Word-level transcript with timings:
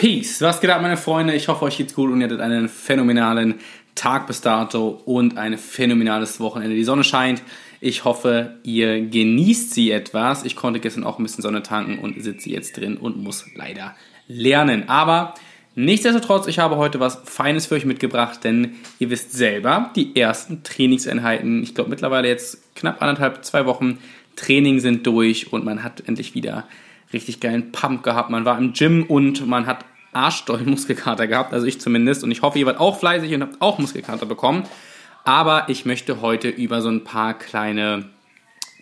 Peace. 0.00 0.40
Was 0.40 0.62
geht 0.62 0.70
ab, 0.70 0.80
meine 0.80 0.96
Freunde? 0.96 1.34
Ich 1.34 1.48
hoffe, 1.48 1.66
euch 1.66 1.76
geht's 1.76 1.92
gut 1.92 2.10
und 2.10 2.22
ihr 2.22 2.24
hattet 2.24 2.40
einen 2.40 2.70
phänomenalen 2.70 3.56
Tag 3.94 4.26
bis 4.26 4.40
dato 4.40 4.98
und 5.04 5.36
ein 5.36 5.58
phänomenales 5.58 6.40
Wochenende. 6.40 6.74
Die 6.74 6.84
Sonne 6.84 7.04
scheint. 7.04 7.42
Ich 7.82 8.06
hoffe, 8.06 8.54
ihr 8.62 9.02
genießt 9.02 9.74
sie 9.74 9.90
etwas. 9.90 10.46
Ich 10.46 10.56
konnte 10.56 10.80
gestern 10.80 11.04
auch 11.04 11.18
ein 11.18 11.22
bisschen 11.22 11.42
Sonne 11.42 11.62
tanken 11.62 11.98
und 11.98 12.18
sitze 12.22 12.48
jetzt 12.48 12.78
drin 12.78 12.96
und 12.96 13.22
muss 13.22 13.44
leider 13.54 13.94
lernen. 14.26 14.88
Aber 14.88 15.34
nichtsdestotrotz, 15.74 16.46
ich 16.46 16.60
habe 16.60 16.78
heute 16.78 16.98
was 16.98 17.20
Feines 17.26 17.66
für 17.66 17.74
euch 17.74 17.84
mitgebracht, 17.84 18.42
denn 18.42 18.76
ihr 19.00 19.10
wisst 19.10 19.34
selber, 19.34 19.90
die 19.96 20.16
ersten 20.16 20.62
Trainingseinheiten, 20.62 21.62
ich 21.62 21.74
glaube 21.74 21.90
mittlerweile 21.90 22.26
jetzt 22.26 22.74
knapp 22.74 23.02
anderthalb, 23.02 23.44
zwei 23.44 23.66
Wochen 23.66 23.98
Training 24.34 24.80
sind 24.80 25.06
durch 25.06 25.52
und 25.52 25.66
man 25.66 25.84
hat 25.84 26.08
endlich 26.08 26.34
wieder 26.34 26.66
richtig 27.12 27.40
geilen 27.40 27.72
Pump 27.72 28.02
gehabt. 28.02 28.30
Man 28.30 28.44
war 28.44 28.58
im 28.58 28.72
Gym 28.72 29.04
und 29.04 29.46
man 29.46 29.66
hat 29.66 29.84
arschdoll 30.12 30.62
Muskelkater 30.64 31.26
gehabt, 31.26 31.52
also 31.52 31.66
ich 31.66 31.80
zumindest. 31.80 32.24
Und 32.24 32.30
ich 32.30 32.42
hoffe, 32.42 32.58
ihr 32.58 32.66
wart 32.66 32.80
auch 32.80 32.98
fleißig 32.98 33.32
und 33.34 33.42
habt 33.42 33.60
auch 33.60 33.78
Muskelkater 33.78 34.26
bekommen. 34.26 34.64
Aber 35.24 35.68
ich 35.68 35.84
möchte 35.84 36.20
heute 36.22 36.48
über 36.48 36.80
so 36.80 36.88
ein 36.88 37.04
paar 37.04 37.34
kleine 37.34 38.06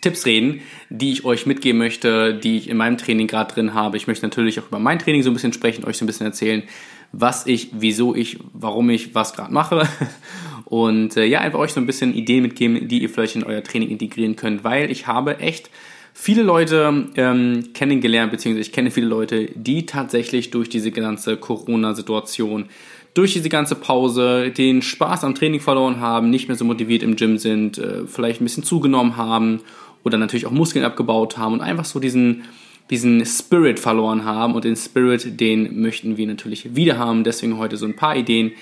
Tipps 0.01 0.25
reden, 0.25 0.61
die 0.89 1.11
ich 1.11 1.25
euch 1.25 1.45
mitgeben 1.45 1.77
möchte, 1.77 2.33
die 2.33 2.57
ich 2.57 2.69
in 2.69 2.77
meinem 2.77 2.97
Training 2.97 3.27
gerade 3.27 3.53
drin 3.53 3.73
habe. 3.73 3.97
Ich 3.97 4.07
möchte 4.07 4.25
natürlich 4.25 4.59
auch 4.59 4.67
über 4.67 4.79
mein 4.79 4.99
Training 4.99 5.23
so 5.23 5.29
ein 5.29 5.33
bisschen 5.33 5.53
sprechen, 5.53 5.83
euch 5.83 5.97
so 5.97 6.05
ein 6.05 6.07
bisschen 6.07 6.25
erzählen, 6.25 6.63
was 7.11 7.47
ich, 7.47 7.69
wieso 7.73 8.15
ich, 8.15 8.39
warum 8.53 8.89
ich 8.89 9.15
was 9.15 9.33
gerade 9.33 9.53
mache. 9.53 9.87
Und 10.65 11.17
äh, 11.17 11.25
ja, 11.25 11.41
einfach 11.41 11.59
euch 11.59 11.73
so 11.73 11.79
ein 11.79 11.87
bisschen 11.87 12.13
Ideen 12.13 12.43
mitgeben, 12.43 12.87
die 12.87 13.01
ihr 13.01 13.09
vielleicht 13.09 13.35
in 13.35 13.43
euer 13.43 13.63
Training 13.63 13.89
integrieren 13.89 14.35
könnt, 14.35 14.63
weil 14.63 14.91
ich 14.91 15.07
habe 15.07 15.39
echt 15.39 15.69
viele 16.13 16.43
Leute 16.43 17.07
ähm, 17.15 17.69
kennengelernt, 17.73 18.31
beziehungsweise 18.31 18.67
ich 18.67 18.73
kenne 18.73 18.91
viele 18.91 19.07
Leute, 19.07 19.49
die 19.55 19.85
tatsächlich 19.85 20.51
durch 20.51 20.69
diese 20.69 20.91
ganze 20.91 21.37
Corona-Situation 21.37 22.69
durch 23.13 23.33
diese 23.33 23.49
ganze 23.49 23.75
Pause 23.75 24.51
den 24.51 24.81
Spaß 24.81 25.23
am 25.23 25.35
Training 25.35 25.59
verloren 25.59 25.99
haben, 25.99 26.29
nicht 26.29 26.47
mehr 26.47 26.55
so 26.55 26.65
motiviert 26.65 27.03
im 27.03 27.15
Gym 27.15 27.37
sind, 27.37 27.77
äh, 27.77 28.05
vielleicht 28.05 28.41
ein 28.41 28.45
bisschen 28.45 28.63
zugenommen 28.63 29.17
haben 29.17 29.61
oder 30.03 30.17
natürlich 30.17 30.45
auch 30.45 30.51
Muskeln 30.51 30.85
abgebaut 30.85 31.37
haben 31.37 31.53
und 31.53 31.61
einfach 31.61 31.85
so 31.85 31.99
diesen, 31.99 32.43
diesen 32.89 33.25
Spirit 33.25 33.79
verloren 33.79 34.25
haben. 34.25 34.53
Und 34.53 34.63
den 34.63 34.75
Spirit, 34.75 35.39
den 35.39 35.81
möchten 35.81 36.17
wir 36.17 36.27
natürlich 36.27 36.75
wieder 36.75 36.97
haben. 36.97 37.23
Deswegen 37.23 37.57
heute 37.57 37.77
so 37.77 37.85
ein 37.85 37.95
paar 37.95 38.15
Ideen, 38.15 38.53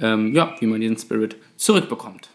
ähm, 0.00 0.34
ja, 0.34 0.54
wie 0.60 0.66
man 0.66 0.80
diesen 0.80 0.98
Spirit 0.98 1.36
zurückbekommt. 1.56 2.28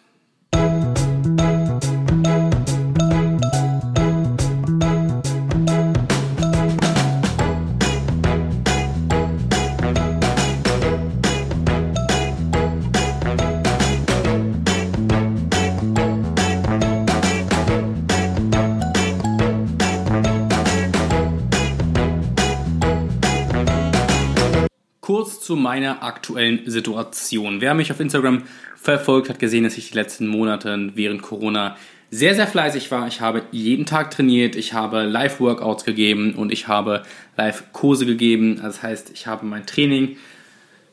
Zu 25.49 25.55
meiner 25.55 26.03
aktuellen 26.03 26.69
Situation. 26.69 27.59
Wer 27.59 27.73
mich 27.73 27.91
auf 27.91 27.99
Instagram 27.99 28.43
verfolgt, 28.75 29.29
hat 29.29 29.39
gesehen, 29.39 29.63
dass 29.63 29.79
ich 29.79 29.89
die 29.89 29.95
letzten 29.95 30.27
Monate 30.27 30.91
während 30.93 31.23
Corona 31.23 31.75
sehr, 32.11 32.35
sehr 32.35 32.45
fleißig 32.45 32.91
war. 32.91 33.07
Ich 33.07 33.19
habe 33.19 33.41
jeden 33.49 33.87
Tag 33.87 34.11
trainiert, 34.11 34.55
ich 34.55 34.73
habe 34.73 35.05
Live-Workouts 35.05 35.85
gegeben 35.85 36.35
und 36.35 36.51
ich 36.51 36.67
habe 36.67 37.01
Live-Kurse 37.35 38.05
gegeben. 38.05 38.59
Das 38.61 38.83
heißt, 38.83 39.09
ich 39.11 39.25
habe 39.25 39.43
mein 39.47 39.65
Training 39.65 40.17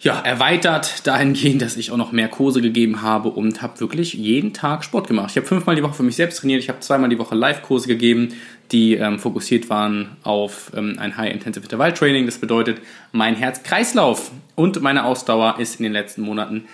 ja, 0.00 0.20
erweitert 0.20 1.06
dahingehend, 1.06 1.62
dass 1.62 1.76
ich 1.76 1.90
auch 1.90 1.96
noch 1.96 2.12
mehr 2.12 2.28
Kurse 2.28 2.60
gegeben 2.60 3.00
habe 3.00 3.30
und 3.30 3.62
habe 3.62 3.80
wirklich 3.80 4.12
jeden 4.12 4.52
Tag 4.52 4.84
Sport 4.84 5.08
gemacht. 5.08 5.30
Ich 5.30 5.36
habe 5.36 5.46
fünfmal 5.46 5.74
die 5.74 5.82
Woche 5.82 5.94
für 5.94 6.02
mich 6.02 6.16
selbst 6.16 6.38
trainiert, 6.38 6.62
ich 6.62 6.68
habe 6.68 6.80
zweimal 6.80 7.08
die 7.08 7.18
Woche 7.18 7.34
Live-Kurse 7.34 7.88
gegeben, 7.88 8.34
die 8.72 8.94
ähm, 8.94 9.18
fokussiert 9.18 9.70
waren 9.70 10.16
auf 10.22 10.70
ähm, 10.76 10.96
ein 10.98 11.16
High-Intensive 11.16 11.64
Intervall-Training. 11.64 12.26
Das 12.26 12.38
bedeutet, 12.38 12.80
mein 13.12 13.36
Herz-Kreislauf 13.36 14.32
und 14.54 14.82
meine 14.82 15.04
Ausdauer 15.04 15.56
ist 15.58 15.80
in 15.80 15.84
den 15.84 15.92
letzten 15.92 16.22
Monaten 16.22 16.66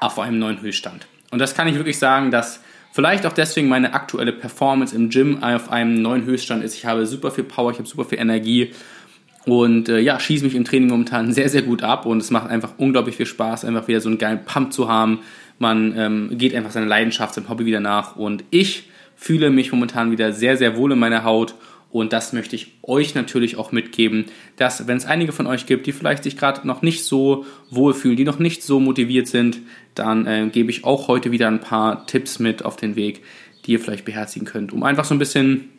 auf 0.00 0.18
einem 0.18 0.38
neuen 0.38 0.60
Höchststand. 0.60 1.06
Und 1.30 1.38
das 1.38 1.54
kann 1.54 1.68
ich 1.68 1.76
wirklich 1.76 1.98
sagen, 1.98 2.30
dass 2.30 2.60
vielleicht 2.92 3.24
auch 3.24 3.32
deswegen 3.32 3.68
meine 3.68 3.94
aktuelle 3.94 4.32
Performance 4.32 4.94
im 4.94 5.08
Gym 5.08 5.42
auf 5.42 5.70
einem 5.70 6.02
neuen 6.02 6.24
Höchststand 6.24 6.64
ist. 6.64 6.74
Ich 6.74 6.84
habe 6.84 7.06
super 7.06 7.30
viel 7.30 7.44
Power, 7.44 7.70
ich 7.70 7.78
habe 7.78 7.88
super 7.88 8.04
viel 8.04 8.18
Energie 8.18 8.72
und 9.44 9.88
äh, 9.88 10.00
ja, 10.00 10.18
schieße 10.18 10.44
mich 10.44 10.54
im 10.54 10.64
Training 10.64 10.88
momentan 10.88 11.32
sehr, 11.32 11.48
sehr 11.48 11.62
gut 11.62 11.82
ab 11.82 12.06
und 12.06 12.18
es 12.18 12.30
macht 12.30 12.50
einfach 12.50 12.74
unglaublich 12.78 13.16
viel 13.16 13.26
Spaß, 13.26 13.64
einfach 13.64 13.88
wieder 13.88 14.00
so 14.00 14.08
einen 14.08 14.18
geilen 14.18 14.44
Pump 14.44 14.72
zu 14.72 14.88
haben. 14.88 15.20
Man 15.58 15.94
ähm, 15.96 16.30
geht 16.38 16.54
einfach 16.54 16.70
seiner 16.70 16.86
Leidenschaft, 16.86 17.34
seinem 17.34 17.48
Hobby 17.48 17.66
wieder 17.66 17.80
nach 17.80 18.16
und 18.16 18.44
ich 18.50 18.88
fühle 19.16 19.50
mich 19.50 19.72
momentan 19.72 20.10
wieder 20.10 20.32
sehr, 20.32 20.56
sehr 20.56 20.76
wohl 20.76 20.92
in 20.92 20.98
meiner 20.98 21.24
Haut 21.24 21.54
und 21.90 22.12
das 22.12 22.32
möchte 22.32 22.54
ich 22.54 22.74
euch 22.82 23.14
natürlich 23.14 23.56
auch 23.56 23.72
mitgeben, 23.72 24.26
dass 24.56 24.86
wenn 24.86 24.98
es 24.98 25.06
einige 25.06 25.32
von 25.32 25.46
euch 25.46 25.64
gibt, 25.64 25.86
die 25.86 25.92
vielleicht 25.92 26.22
sich 26.22 26.36
gerade 26.36 26.66
noch 26.66 26.82
nicht 26.82 27.04
so 27.04 27.46
wohl 27.70 27.94
fühlen, 27.94 28.16
die 28.16 28.24
noch 28.24 28.38
nicht 28.38 28.62
so 28.62 28.78
motiviert 28.78 29.26
sind, 29.26 29.60
dann 29.94 30.26
äh, 30.26 30.48
gebe 30.52 30.70
ich 30.70 30.84
auch 30.84 31.08
heute 31.08 31.32
wieder 31.32 31.48
ein 31.48 31.60
paar 31.60 32.06
Tipps 32.06 32.38
mit 32.38 32.64
auf 32.64 32.76
den 32.76 32.94
Weg, 32.94 33.22
die 33.64 33.72
ihr 33.72 33.80
vielleicht 33.80 34.04
beherzigen 34.04 34.46
könnt, 34.46 34.72
um 34.72 34.82
einfach 34.82 35.06
so 35.06 35.14
ein 35.14 35.18
bisschen 35.18 35.70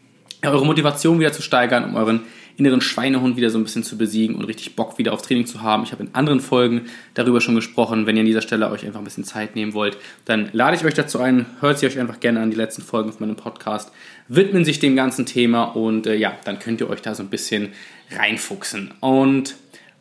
eure 0.43 0.65
Motivation 0.65 1.19
wieder 1.19 1.31
zu 1.31 1.41
steigern, 1.41 1.85
um 1.85 1.95
euren 1.95 2.21
inneren 2.59 2.81
Schweinehund 2.81 3.37
wieder 3.37 3.49
so 3.49 3.57
ein 3.57 3.63
bisschen 3.63 3.83
zu 3.83 3.97
besiegen 3.97 4.35
und 4.35 4.43
richtig 4.43 4.75
Bock 4.75 4.97
wieder 4.97 5.13
auf 5.13 5.21
Training 5.21 5.45
zu 5.45 5.61
haben. 5.61 5.83
Ich 5.83 5.91
habe 5.91 6.03
in 6.03 6.13
anderen 6.13 6.41
Folgen 6.41 6.83
darüber 7.13 7.41
schon 7.41 7.55
gesprochen. 7.55 8.05
Wenn 8.05 8.17
ihr 8.17 8.21
an 8.21 8.25
dieser 8.25 8.41
Stelle 8.41 8.69
euch 8.69 8.85
einfach 8.85 8.99
ein 8.99 9.05
bisschen 9.05 9.23
Zeit 9.23 9.55
nehmen 9.55 9.73
wollt, 9.73 9.97
dann 10.25 10.49
lade 10.51 10.75
ich 10.75 10.83
euch 10.83 10.93
dazu 10.93 11.19
ein. 11.19 11.45
Hört 11.61 11.79
sie 11.79 11.87
euch 11.87 11.97
einfach 11.97 12.19
gerne 12.19 12.41
an 12.41 12.51
die 12.51 12.57
letzten 12.57 12.81
Folgen 12.81 13.09
auf 13.09 13.19
meinem 13.19 13.37
Podcast. 13.37 13.91
Widmen 14.27 14.65
sich 14.65 14.79
dem 14.79 14.95
ganzen 14.95 15.25
Thema 15.25 15.63
und 15.63 16.05
äh, 16.05 16.15
ja, 16.15 16.37
dann 16.43 16.59
könnt 16.59 16.81
ihr 16.81 16.89
euch 16.89 17.01
da 17.01 17.15
so 17.15 17.23
ein 17.23 17.29
bisschen 17.29 17.69
reinfuchsen. 18.11 18.93
Und 18.99 19.55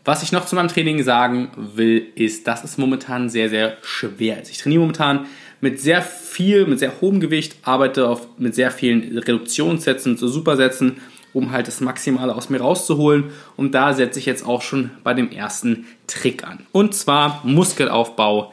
was 0.05 0.23
ich 0.23 0.33
noch 0.33 0.47
zu 0.47 0.57
meinem 0.57 0.69
Training 0.69 1.03
sagen 1.03 1.51
will, 1.57 2.07
ist, 2.15 2.47
dass 2.47 2.65
es 2.65 2.79
momentan 2.79 3.29
sehr, 3.29 3.49
sehr 3.49 3.77
schwer 3.83 4.41
ist. 4.41 4.51
Ich 4.51 4.59
trainiere 4.59 4.81
momentan 4.81 5.27
mit 5.61 5.81
sehr 5.81 6.03
viel, 6.03 6.67
mit 6.67 6.79
sehr 6.79 7.01
hohem 7.01 7.21
Gewicht, 7.21 7.57
arbeite 7.63 8.09
auf, 8.09 8.27
mit 8.39 8.55
sehr 8.55 8.71
vielen 8.71 9.19
Reduktionssätzen, 9.19 10.17
so 10.17 10.29
Supersätzen 10.29 10.97
um 11.33 11.53
halt 11.53 11.67
das 11.67 11.81
Maximale 11.81 12.35
aus 12.35 12.49
mir 12.49 12.61
rauszuholen. 12.61 13.31
Und 13.57 13.75
da 13.75 13.93
setze 13.93 14.19
ich 14.19 14.27
jetzt 14.27 14.47
auch 14.47 14.63
schon 14.63 14.91
bei 15.05 15.15
dem 15.15 15.31
ersten 15.31 15.87
Trick 16.07 16.45
an. 16.45 16.67
Und 16.73 16.95
zwar 16.95 17.41
Muskelaufbau 17.45 18.53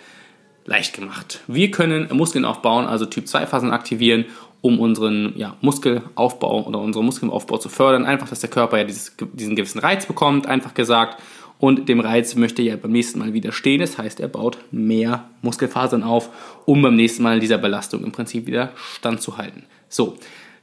leicht 0.66 0.94
gemacht. 0.94 1.42
Wir 1.48 1.72
können 1.72 2.08
Muskeln 2.12 2.46
aufbauen, 2.46 2.86
also 2.86 3.06
Typ 3.06 3.28
2 3.28 3.46
Phasen 3.48 3.72
aktivieren, 3.72 4.26
um 4.62 4.80
unseren 4.80 5.34
ja, 5.36 5.56
Muskelaufbau 5.62 6.64
oder 6.64 6.80
unseren 6.80 7.06
Muskelaufbau 7.06 7.58
zu 7.58 7.70
fördern. 7.70 8.06
Einfach, 8.06 8.28
dass 8.28 8.40
der 8.40 8.50
Körper 8.50 8.80
ja 8.80 8.84
dieses, 8.84 9.16
diesen 9.34 9.56
gewissen 9.56 9.80
Reiz 9.80 10.06
bekommt, 10.08 10.48
einfach 10.48 10.74
gesagt. 10.74 11.22
Und 11.60 11.88
dem 11.88 12.00
Reiz 12.00 12.36
möchte 12.36 12.62
er 12.62 12.70
ja 12.70 12.76
beim 12.76 12.92
nächsten 12.92 13.20
Mal 13.20 13.34
widerstehen. 13.34 13.80
Das 13.80 13.98
heißt, 13.98 14.20
er 14.20 14.28
baut 14.28 14.58
mehr 14.72 15.30
Muskelfasern 15.42 16.04
auf, 16.04 16.30
um 16.66 16.82
beim 16.82 16.96
nächsten 16.96 17.24
Mal 17.24 17.40
dieser 17.40 17.58
Belastung 17.58 18.04
im 18.04 18.12
Prinzip 18.12 18.48
wieder 18.48 18.72
standzuhalten. 18.76 19.64
So, 19.88 20.18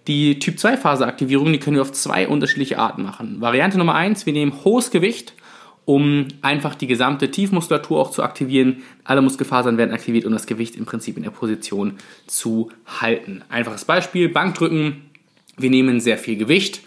die 0.08 0.38
Typ-2-Phase-Aktivierung, 0.38 1.52
die 1.52 1.58
können 1.58 1.76
wir 1.76 1.82
auf 1.82 1.92
zwei 1.92 2.26
unterschiedliche 2.26 2.78
Arten 2.78 3.02
machen. 3.02 3.40
Variante 3.40 3.78
Nummer 3.78 3.94
eins: 3.94 4.26
wir 4.26 4.32
nehmen 4.32 4.64
hohes 4.64 4.90
Gewicht, 4.90 5.34
um 5.84 6.28
einfach 6.42 6.74
die 6.74 6.86
gesamte 6.86 7.30
Tiefmuskulatur 7.30 8.00
auch 8.00 8.10
zu 8.10 8.22
aktivieren. 8.22 8.82
Alle 9.04 9.22
Muskelfasern 9.22 9.78
werden 9.78 9.92
aktiviert, 9.92 10.24
um 10.24 10.32
das 10.32 10.46
Gewicht 10.46 10.76
im 10.76 10.86
Prinzip 10.86 11.16
in 11.16 11.22
der 11.22 11.30
Position 11.30 11.98
zu 12.26 12.70
halten. 13.00 13.42
Einfaches 13.48 13.84
Beispiel, 13.84 14.28
Bankdrücken. 14.28 15.10
Wir 15.56 15.70
nehmen 15.70 16.00
sehr 16.00 16.16
viel 16.18 16.36
Gewicht, 16.36 16.80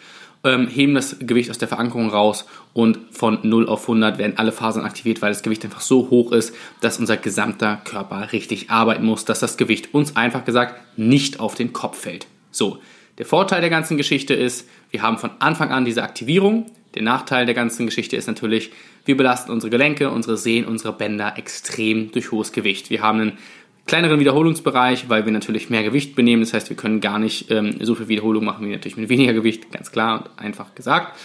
ähm, 0.43 0.67
heben 0.67 0.95
das 0.95 1.17
Gewicht 1.19 1.51
aus 1.51 1.59
der 1.59 1.67
Verankerung 1.67 2.09
raus 2.09 2.45
und 2.73 2.97
von 3.11 3.39
0 3.43 3.67
auf 3.69 3.83
100 3.83 4.17
werden 4.17 4.37
alle 4.37 4.51
Fasern 4.51 4.85
aktiviert, 4.85 5.21
weil 5.21 5.31
das 5.31 5.43
Gewicht 5.43 5.63
einfach 5.63 5.81
so 5.81 6.09
hoch 6.09 6.31
ist, 6.31 6.53
dass 6.81 6.99
unser 6.99 7.15
gesamter 7.15 7.79
Körper 7.83 8.31
richtig 8.31 8.71
arbeiten 8.71 9.05
muss, 9.05 9.23
dass 9.23 9.39
das 9.39 9.57
Gewicht 9.57 9.93
uns 9.93 10.15
einfach 10.15 10.45
gesagt 10.45 10.81
nicht 10.97 11.39
auf 11.39 11.53
den 11.53 11.73
Kopf 11.73 11.99
fällt. 11.99 12.25
So, 12.49 12.79
der 13.17 13.25
Vorteil 13.25 13.61
der 13.61 13.69
ganzen 13.69 13.97
Geschichte 13.97 14.33
ist, 14.33 14.67
wir 14.91 15.01
haben 15.01 15.17
von 15.17 15.31
Anfang 15.39 15.71
an 15.71 15.85
diese 15.85 16.03
Aktivierung. 16.03 16.65
Der 16.95 17.01
Nachteil 17.01 17.45
der 17.45 17.55
ganzen 17.55 17.85
Geschichte 17.85 18.15
ist 18.15 18.27
natürlich, 18.27 18.71
wir 19.05 19.17
belasten 19.17 19.51
unsere 19.51 19.69
Gelenke, 19.69 20.09
unsere 20.09 20.37
Sehnen, 20.37 20.67
unsere 20.67 20.93
Bänder 20.93 21.37
extrem 21.37 22.11
durch 22.11 22.31
hohes 22.31 22.51
Gewicht. 22.51 22.89
Wir 22.89 23.01
haben 23.01 23.19
einen 23.19 23.37
kleineren 23.85 24.19
Wiederholungsbereich, 24.19 25.09
weil 25.09 25.25
wir 25.25 25.31
natürlich 25.31 25.69
mehr 25.69 25.83
Gewicht 25.83 26.15
benehmen. 26.15 26.41
Das 26.41 26.53
heißt, 26.53 26.69
wir 26.69 26.77
können 26.77 27.01
gar 27.01 27.19
nicht 27.19 27.51
ähm, 27.51 27.77
so 27.81 27.95
viel 27.95 28.07
Wiederholung 28.07 28.43
machen 28.43 28.67
wie 28.67 28.71
natürlich 28.71 28.97
mit 28.97 29.09
weniger 29.09 29.33
Gewicht, 29.33 29.71
ganz 29.71 29.91
klar 29.91 30.21
und 30.21 30.39
einfach 30.39 30.73
gesagt. 30.75 31.17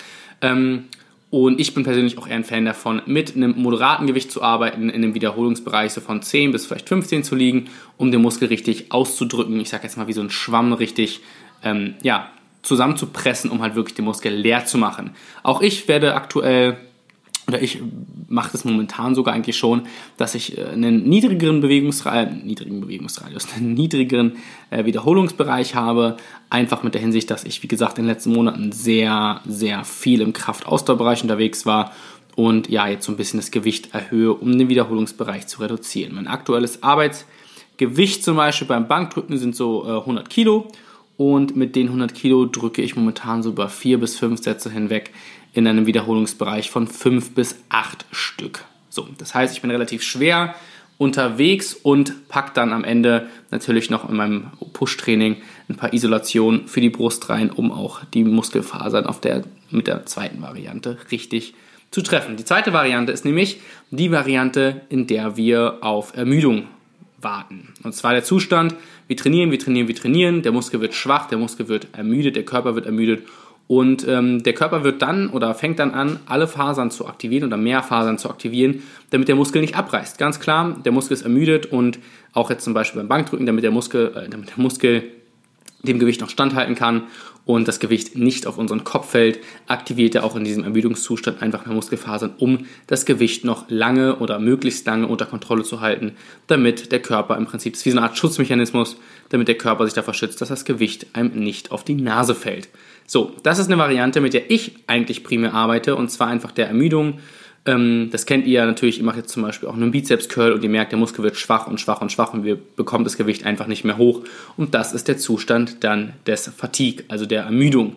Ähm, 0.43 0.85
und 1.31 1.61
ich 1.61 1.75
bin 1.75 1.85
persönlich 1.85 2.19
auch 2.19 2.27
eher 2.27 2.35
ein 2.35 2.45
Fan 2.45 2.65
davon, 2.65 3.03
mit 3.07 3.37
einem 3.37 3.55
moderaten 3.57 4.09
Gewicht 4.09 4.33
zu 4.33 4.43
arbeiten, 4.43 4.91
in 4.91 4.97
einem 4.97 5.15
Wiederholungsbereich 5.15 5.93
so 5.93 6.01
von 6.01 6.23
10 6.23 6.51
bis 6.51 6.67
vielleicht 6.67 6.89
15 6.89 7.23
zu 7.23 7.37
liegen, 7.37 7.71
um 7.97 8.11
den 8.11 8.21
Muskel 8.21 8.49
richtig 8.49 8.91
auszudrücken. 8.91 9.59
Ich 9.61 9.69
sage 9.69 9.85
jetzt 9.85 9.97
mal 9.97 10.09
wie 10.09 10.13
so 10.13 10.23
ein 10.23 10.31
Schwamm 10.31 10.73
richtig 10.73 11.21
ähm, 11.63 11.95
ja, 12.03 12.31
zusammenzupressen, 12.63 13.51
um 13.51 13.63
halt 13.63 13.75
wirklich 13.75 13.95
den 13.95 14.05
Muskel 14.05 14.35
leer 14.35 14.65
zu 14.67 14.79
machen. 14.79 15.11
Auch 15.43 15.63
ich 15.63 15.89
werde 15.89 16.15
aktuell 16.15 16.79
oder 17.51 17.63
ich 17.63 17.81
macht 18.29 18.55
es 18.55 18.65
momentan 18.65 19.15
sogar 19.17 19.35
eigentlich 19.35 19.57
schon, 19.57 19.83
dass 20.17 20.37
ich 20.37 20.57
äh, 20.57 20.67
einen 20.67 21.09
niedrigeren 21.09 21.61
Bewegungsradius, 21.61 22.33
äh, 22.33 22.47
niedrigen 22.47 22.81
Bewegungsradius, 22.81 23.49
einen 23.57 23.75
niedrigeren 23.75 24.37
äh, 24.71 24.85
Wiederholungsbereich 24.85 25.75
habe. 25.75 26.17
Einfach 26.49 26.83
mit 26.83 26.95
der 26.95 27.01
Hinsicht, 27.01 27.31
dass 27.31 27.45
ich, 27.45 27.63
wie 27.63 27.69
gesagt, 27.69 27.99
in 27.99 28.05
den 28.05 28.11
letzten 28.11 28.33
Monaten 28.33 28.73
sehr, 28.73 29.41
sehr 29.47 29.85
viel 29.85 30.21
im 30.21 30.33
Kraftausdauerbereich 30.33 31.23
unterwegs 31.23 31.67
war 31.67 31.93
und 32.37 32.69
ja, 32.71 32.87
jetzt 32.87 33.05
so 33.05 33.13
ein 33.13 33.17
bisschen 33.17 33.41
das 33.41 33.51
Gewicht 33.51 33.95
erhöhe, 33.95 34.33
um 34.33 34.57
den 34.57 34.69
Wiederholungsbereich 34.69 35.47
zu 35.47 35.61
reduzieren. 35.61 36.15
Mein 36.15 36.29
aktuelles 36.29 36.83
Arbeitsgewicht 36.83 38.23
zum 38.23 38.37
Beispiel 38.37 38.69
beim 38.69 38.87
Bankdrücken 38.87 39.37
sind 39.39 39.57
so 39.57 39.85
äh, 39.87 39.99
100 39.99 40.31
Kilo 40.31 40.69
und 41.21 41.55
mit 41.55 41.77
den 41.77 41.89
100 41.89 42.15
Kilo 42.15 42.47
drücke 42.47 42.81
ich 42.81 42.97
momentan 42.97 43.43
so 43.43 43.51
über 43.51 43.69
vier 43.69 44.01
bis 44.01 44.19
fünf 44.19 44.41
Sätze 44.43 44.71
hinweg 44.71 45.11
in 45.53 45.67
einem 45.67 45.85
Wiederholungsbereich 45.85 46.71
von 46.71 46.87
fünf 46.87 47.35
bis 47.35 47.57
acht 47.69 48.07
Stück. 48.11 48.65
So, 48.89 49.07
das 49.19 49.35
heißt, 49.35 49.55
ich 49.55 49.61
bin 49.61 49.71
relativ 49.71 50.03
schwer 50.03 50.55
unterwegs 50.97 51.75
und 51.75 52.27
packe 52.29 52.53
dann 52.55 52.73
am 52.73 52.85
Ende 52.85 53.29
natürlich 53.51 53.91
noch 53.91 54.09
in 54.09 54.17
meinem 54.17 54.47
Push-Training 54.73 55.37
ein 55.69 55.77
paar 55.77 55.93
Isolationen 55.93 56.67
für 56.69 56.81
die 56.81 56.89
Brust 56.89 57.29
rein, 57.29 57.51
um 57.51 57.71
auch 57.71 58.03
die 58.15 58.25
Muskelfasern 58.25 59.05
auf 59.05 59.21
der, 59.21 59.43
mit 59.71 59.89
der 59.89 60.07
zweiten 60.07 60.41
Variante 60.41 60.97
richtig 61.11 61.53
zu 61.91 62.01
treffen. 62.01 62.39
Die 62.39 62.47
zweite 62.47 62.73
Variante 62.73 63.13
ist 63.13 63.27
nämlich 63.27 63.61
die 63.91 64.11
Variante, 64.11 64.81
in 64.89 65.07
der 65.07 65.37
wir 65.37 65.81
auf 65.83 66.17
Ermüdung 66.17 66.65
warten. 67.23 67.75
Und 67.83 67.95
zwar 67.95 68.13
der 68.13 68.25
Zustand, 68.25 68.75
wir 69.11 69.17
trainieren, 69.17 69.51
wir 69.51 69.59
trainieren, 69.59 69.89
wir 69.89 69.97
trainieren, 69.97 70.43
der 70.43 70.53
Muskel 70.53 70.81
wird 70.81 70.95
schwach, 70.95 71.27
der 71.27 71.37
Muskel 71.37 71.67
wird 71.67 71.89
ermüdet, 71.95 72.37
der 72.37 72.45
Körper 72.45 72.77
wird 72.77 72.87
ermüdet. 72.87 73.27
Und 73.67 74.07
ähm, 74.07 74.45
der 74.45 74.53
Körper 74.53 74.85
wird 74.85 75.03
dann 75.03 75.31
oder 75.31 75.53
fängt 75.57 75.81
dann 75.81 75.91
an, 75.91 76.21
alle 76.27 76.47
Fasern 76.47 76.93
zu 76.93 77.09
aktivieren 77.09 77.49
oder 77.49 77.57
mehr 77.57 77.83
Fasern 77.83 78.19
zu 78.19 78.31
aktivieren, 78.31 78.85
damit 79.11 79.27
der 79.27 79.35
Muskel 79.35 79.63
nicht 79.63 79.75
abreißt. 79.75 80.17
Ganz 80.17 80.39
klar, 80.39 80.77
der 80.85 80.93
Muskel 80.93 81.15
ist 81.15 81.23
ermüdet 81.23 81.67
und 81.67 81.99
auch 82.35 82.51
jetzt 82.51 82.63
zum 82.63 82.73
Beispiel 82.73 83.01
beim 83.01 83.09
Bankdrücken, 83.09 83.47
damit 83.47 83.65
der 83.65 83.73
Muskel, 83.73 84.13
äh, 84.15 84.29
damit 84.29 84.51
der 84.51 84.63
Muskel 84.63 85.03
dem 85.83 85.99
Gewicht 85.99 86.21
noch 86.21 86.31
standhalten 86.31 86.77
kann 86.77 87.03
und 87.45 87.67
das 87.67 87.81
Gewicht 87.81 88.17
nicht 88.17 88.47
auf 88.47 88.59
unseren 88.59 88.85
Kopf 88.85 89.11
fällt, 89.11 89.41
aktiviert 89.67 90.15
er 90.15 90.25
auch 90.25 90.37
in 90.37 90.45
diesem 90.45 90.65
Ermüdungszustand 90.65 91.43
einfach 91.43 91.67
mehr 91.67 91.75
Muskelfasern, 91.75 92.35
um 92.39 92.67
das 92.87 93.07
Gewicht 93.07 93.45
noch 93.45 93.65
lange 93.69 94.17
oder 94.17 94.39
möglichst 94.39 94.87
lange 94.87 95.07
unter 95.07 95.27
Kontrolle 95.27 95.63
zu 95.63 95.81
halten, 95.81 96.13
damit 96.47 96.93
der 96.93 97.01
Körper 97.01 97.37
im 97.37 97.47
Prinzip, 97.47 97.73
das 97.73 97.81
ist 97.81 97.87
wie 97.87 97.91
so 97.91 97.99
eine 97.99 98.07
Art 98.07 98.19
Schutzmechanismus, 98.19 98.97
damit 99.31 99.49
der 99.49 99.59
Körper 99.59 99.85
sich 99.85 99.95
davor 99.95 100.15
schützt, 100.15 100.41
dass 100.41 100.49
das 100.49 100.65
Gewicht 100.65 101.07
einem 101.15 101.33
nicht 101.35 101.73
auf 101.73 101.85
die 101.85 101.95
Nase 101.95 102.35
fällt. 102.35 102.69
So, 103.07 103.33
das 103.43 103.59
ist 103.59 103.67
eine 103.67 103.79
Variante, 103.79 104.21
mit 104.21 104.35
der 104.35 104.51
ich 104.51 104.75
eigentlich 104.87 105.25
primär 105.25 105.55
arbeite 105.55 105.97
und 105.97 106.11
zwar 106.11 106.29
einfach 106.29 106.53
der 106.53 106.69
Ermüdung 106.69 107.19
das 107.65 108.25
kennt 108.25 108.47
ihr 108.47 108.55
ja 108.61 108.67
natürlich, 108.67 108.99
ihr 108.99 109.05
macht 109.05 109.19
jetzt 109.19 109.33
zum 109.33 109.43
Beispiel 109.43 109.69
auch 109.69 109.75
einen 109.75 109.91
Bizeps-Curl 109.91 110.53
und 110.53 110.63
ihr 110.65 110.71
merkt, 110.71 110.93
der 110.93 110.99
Muskel 110.99 111.23
wird 111.23 111.37
schwach 111.37 111.67
und 111.67 111.79
schwach 111.79 112.01
und 112.01 112.11
schwach 112.11 112.33
und 112.33 112.45
wir 112.45 112.57
bekommen 112.57 113.05
das 113.05 113.19
Gewicht 113.19 113.45
einfach 113.45 113.67
nicht 113.67 113.85
mehr 113.85 113.99
hoch. 113.99 114.23
Und 114.57 114.75
das 114.75 114.95
ist 114.95 115.09
der 115.09 115.19
Zustand 115.19 115.85
dann 115.85 116.15
des 116.27 116.49
Fatigue, 116.57 117.05
also 117.09 117.27
der 117.27 117.43
Ermüdung. 117.43 117.97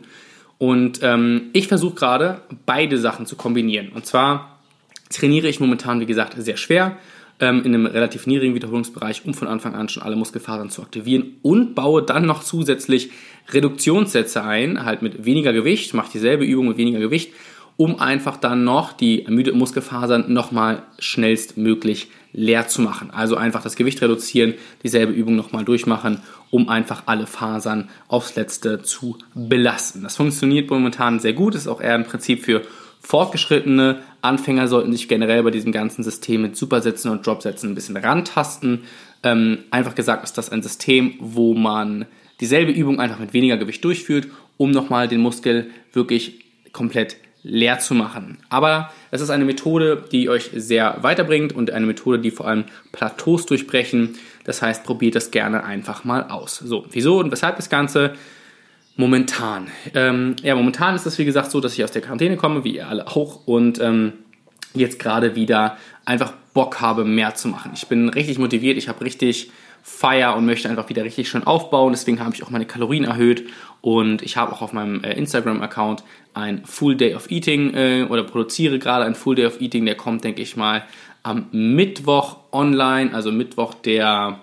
Und 0.58 1.00
ähm, 1.02 1.50
ich 1.54 1.68
versuche 1.68 1.96
gerade 1.96 2.42
beide 2.66 2.98
Sachen 2.98 3.26
zu 3.26 3.36
kombinieren. 3.38 3.90
Und 3.90 4.06
zwar 4.06 4.60
trainiere 5.10 5.48
ich 5.48 5.60
momentan, 5.60 6.02
wie 6.02 6.06
gesagt, 6.06 6.36
sehr 6.38 6.58
schwer 6.58 6.98
ähm, 7.40 7.64
in 7.64 7.74
einem 7.74 7.86
relativ 7.86 8.28
niedrigen 8.28 8.56
Wiederholungsbereich, 8.56 9.24
um 9.26 9.34
von 9.34 9.48
Anfang 9.48 9.76
an 9.76 9.90
schon 9.90 10.04
alle 10.04 10.16
Muskelfasern 10.16 10.70
zu 10.70 10.82
aktivieren 10.82 11.38
und 11.42 11.74
baue 11.74 12.04
dann 12.04 12.26
noch 12.26 12.44
zusätzlich 12.44 13.12
Reduktionssätze 13.52 14.44
ein, 14.44 14.86
halt 14.86 15.02
mit 15.02 15.26
weniger 15.26 15.54
Gewicht, 15.54 15.94
mache 15.94 16.12
dieselbe 16.12 16.46
Übung 16.46 16.68
mit 16.68 16.78
weniger 16.78 17.00
Gewicht 17.00 17.32
um 17.78 18.00
einfach 18.00 18.38
dann 18.38 18.64
noch 18.64 18.94
die 18.94 19.26
ermüdeten 19.26 19.60
Muskelfasern 19.60 20.32
nochmal 20.32 20.84
schnellstmöglich 21.00 22.10
leer 22.34 22.68
zu 22.68 22.82
machen. 22.82 23.12
Also 23.12 23.36
einfach 23.36 23.62
das 23.62 23.76
Gewicht 23.76 24.02
reduzieren, 24.02 24.56
dieselbe 24.84 25.14
Übung 25.14 25.36
nochmal 25.36 25.64
durchmachen, 25.64 26.20
um 26.50 26.68
einfach 26.70 27.04
alle 27.06 27.28
Fasern 27.28 27.90
aufs 28.08 28.36
Letzte 28.36 28.82
zu 28.82 29.18
belasten. 29.36 30.04
Das 30.04 30.16
funktioniert 30.16 30.70
momentan 30.70 31.20
sehr 31.20 31.34
gut, 31.34 31.56
ist 31.56 31.68
auch 31.68 31.82
eher 31.82 31.96
ein 31.96 32.06
Prinzip 32.06 32.44
für 32.44 32.64
Fortgeschrittene. 33.02 34.00
Anfänger 34.22 34.68
sollten 34.68 34.92
sich 34.92 35.08
generell 35.08 35.44
bei 35.44 35.52
diesem 35.52 35.72
ganzen 35.72 36.04
System 36.04 36.42
mit 36.42 36.56
Supersätzen 36.56 37.12
und 37.12 37.26
Dropsätzen 37.26 37.72
ein 37.72 37.76
bisschen 37.76 37.98
rantasten. 37.98 38.84
Ähm, 39.24 39.60
einfach 39.72 39.94
gesagt 39.94 40.24
ist 40.24 40.38
das 40.38 40.50
ein 40.50 40.64
System, 40.64 41.16
wo 41.20 41.54
man 41.54 42.06
dieselbe 42.40 42.72
Übung 42.72 43.00
einfach 43.00 43.20
mit 43.20 43.34
weniger 43.34 43.58
Gewicht 43.58 43.84
durchführt, 43.84 44.28
um 44.58 44.72
nochmal 44.72 45.08
den 45.08 45.22
Muskel 45.22 45.70
wirklich 45.92 46.46
komplett 46.72 47.18
leer 47.44 47.80
zu 47.80 47.94
machen. 47.94 48.38
Aber 48.50 48.92
es 49.12 49.22
ist 49.22 49.30
eine 49.30 49.46
Methode, 49.46 50.04
die 50.12 50.30
euch 50.30 50.50
sehr 50.56 50.98
weiterbringt 51.02 51.54
und 51.54 51.72
eine 51.72 51.86
Methode, 51.86 52.20
die 52.20 52.32
vor 52.32 52.48
allem 52.48 52.64
Plateaus 52.92 53.46
durchbrechen. 53.46 54.16
Das 54.46 54.62
heißt, 54.62 54.84
probiert 54.84 55.16
das 55.16 55.32
gerne 55.32 55.64
einfach 55.64 56.06
mal 56.06 56.24
aus. 56.24 56.58
So, 56.58 56.86
wieso 56.92 57.20
und 57.20 57.32
weshalb 57.32 57.58
das 57.58 57.70
Ganze? 57.70 58.14
Momentan. 58.96 59.68
Ähm, 59.96 60.36
ja, 60.44 60.56
momentan 60.56 60.96
ist 60.96 61.06
es 61.06 61.18
wie 61.18 61.26
gesagt 61.26 61.52
so, 61.52 61.60
dass 61.60 61.74
ich 61.74 61.84
aus 61.84 61.92
der 61.92 62.02
Quarantäne 62.02 62.38
komme, 62.38 62.64
wie 62.64 62.76
ihr 62.76 62.88
alle 62.88 63.08
auch, 63.08 63.48
und 63.48 63.82
ähm, 63.82 64.14
jetzt 64.76 65.00
gerade 65.00 65.36
wieder 65.36 65.78
einfach 66.06 66.34
Bock 66.54 66.80
habe, 66.80 67.04
mehr 67.04 67.34
zu 67.34 67.48
machen. 67.48 67.72
Ich 67.74 67.88
bin 67.88 68.10
richtig 68.10 68.38
motiviert, 68.38 68.78
ich 68.78 68.90
habe 68.90 69.04
richtig 69.04 69.52
Feier 69.82 70.36
und 70.36 70.46
möchte 70.46 70.70
einfach 70.70 70.90
wieder 70.90 71.04
richtig 71.04 71.28
schön 71.28 71.44
aufbauen. 71.44 71.92
Deswegen 71.92 72.20
habe 72.20 72.36
ich 72.36 72.44
auch 72.44 72.52
meine 72.52 72.66
Kalorien 72.66 73.04
erhöht 73.04 73.46
und 73.84 74.22
ich 74.22 74.38
habe 74.38 74.54
auch 74.54 74.62
auf 74.62 74.72
meinem 74.72 75.04
äh, 75.04 75.12
Instagram-Account 75.12 76.06
ein 76.34 76.66
Full 76.66 76.96
Day 76.96 77.16
of 77.16 77.30
Eating 77.30 77.74
äh, 77.74 78.08
oder 78.10 78.24
produziere 78.24 78.80
gerade 78.80 79.04
ein 79.04 79.14
Full 79.14 79.36
Day 79.36 79.46
of 79.46 79.60
Eating. 79.60 79.86
Der 79.86 79.96
kommt, 79.96 80.24
denke 80.24 80.42
ich 80.42 80.56
mal, 80.56 80.86
am 81.22 81.48
Mittwoch 81.52 82.38
online, 82.54 83.14
also 83.14 83.30
Mittwoch 83.30 83.74
der 83.74 84.40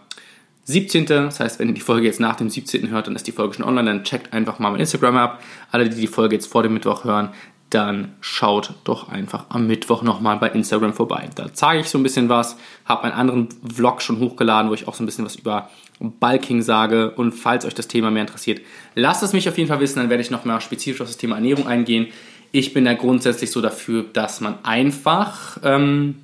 17. 0.64 1.06
Das 1.06 1.40
heißt, 1.40 1.58
wenn 1.58 1.68
ihr 1.68 1.74
die 1.74 1.80
Folge 1.80 2.06
jetzt 2.06 2.20
nach 2.20 2.36
dem 2.36 2.50
17. 2.50 2.90
hört, 2.90 3.06
dann 3.06 3.16
ist 3.16 3.26
die 3.26 3.32
Folge 3.32 3.54
schon 3.54 3.64
online. 3.64 3.90
Dann 3.90 4.04
checkt 4.04 4.30
einfach 4.34 4.58
mal 4.58 4.72
mein 4.72 4.80
Instagram 4.80 5.16
ab. 5.16 5.42
Alle, 5.72 5.88
die 5.88 5.96
die 5.96 6.06
Folge 6.06 6.36
jetzt 6.36 6.46
vor 6.46 6.62
dem 6.62 6.74
Mittwoch 6.74 7.04
hören, 7.04 7.30
dann 7.70 8.14
schaut 8.20 8.74
doch 8.82 9.08
einfach 9.08 9.46
am 9.48 9.68
Mittwoch 9.68 10.02
nochmal 10.02 10.36
bei 10.38 10.48
Instagram 10.50 10.92
vorbei. 10.92 11.30
Da 11.36 11.54
zeige 11.54 11.80
ich 11.80 11.88
so 11.88 11.98
ein 11.98 12.02
bisschen 12.02 12.28
was, 12.28 12.56
habe 12.84 13.04
einen 13.04 13.12
anderen 13.12 13.48
Vlog 13.62 14.02
schon 14.02 14.18
hochgeladen, 14.18 14.70
wo 14.70 14.74
ich 14.74 14.88
auch 14.88 14.94
so 14.94 15.04
ein 15.04 15.06
bisschen 15.06 15.24
was 15.24 15.36
über 15.36 15.70
Bulking 16.00 16.62
sage. 16.62 17.12
Und 17.12 17.32
falls 17.32 17.64
euch 17.64 17.74
das 17.74 17.86
Thema 17.86 18.10
mehr 18.10 18.22
interessiert, 18.22 18.60
lasst 18.96 19.22
es 19.22 19.32
mich 19.32 19.48
auf 19.48 19.56
jeden 19.56 19.68
Fall 19.68 19.80
wissen, 19.80 20.00
dann 20.00 20.10
werde 20.10 20.22
ich 20.22 20.32
noch 20.32 20.44
mal 20.44 20.60
spezifisch 20.60 21.00
auf 21.00 21.06
das 21.06 21.16
Thema 21.16 21.36
Ernährung 21.36 21.68
eingehen. 21.68 22.08
Ich 22.50 22.74
bin 22.74 22.84
da 22.84 22.94
grundsätzlich 22.94 23.52
so 23.52 23.60
dafür, 23.60 24.04
dass 24.12 24.40
man 24.40 24.58
einfach 24.64 25.58
ähm, 25.62 26.16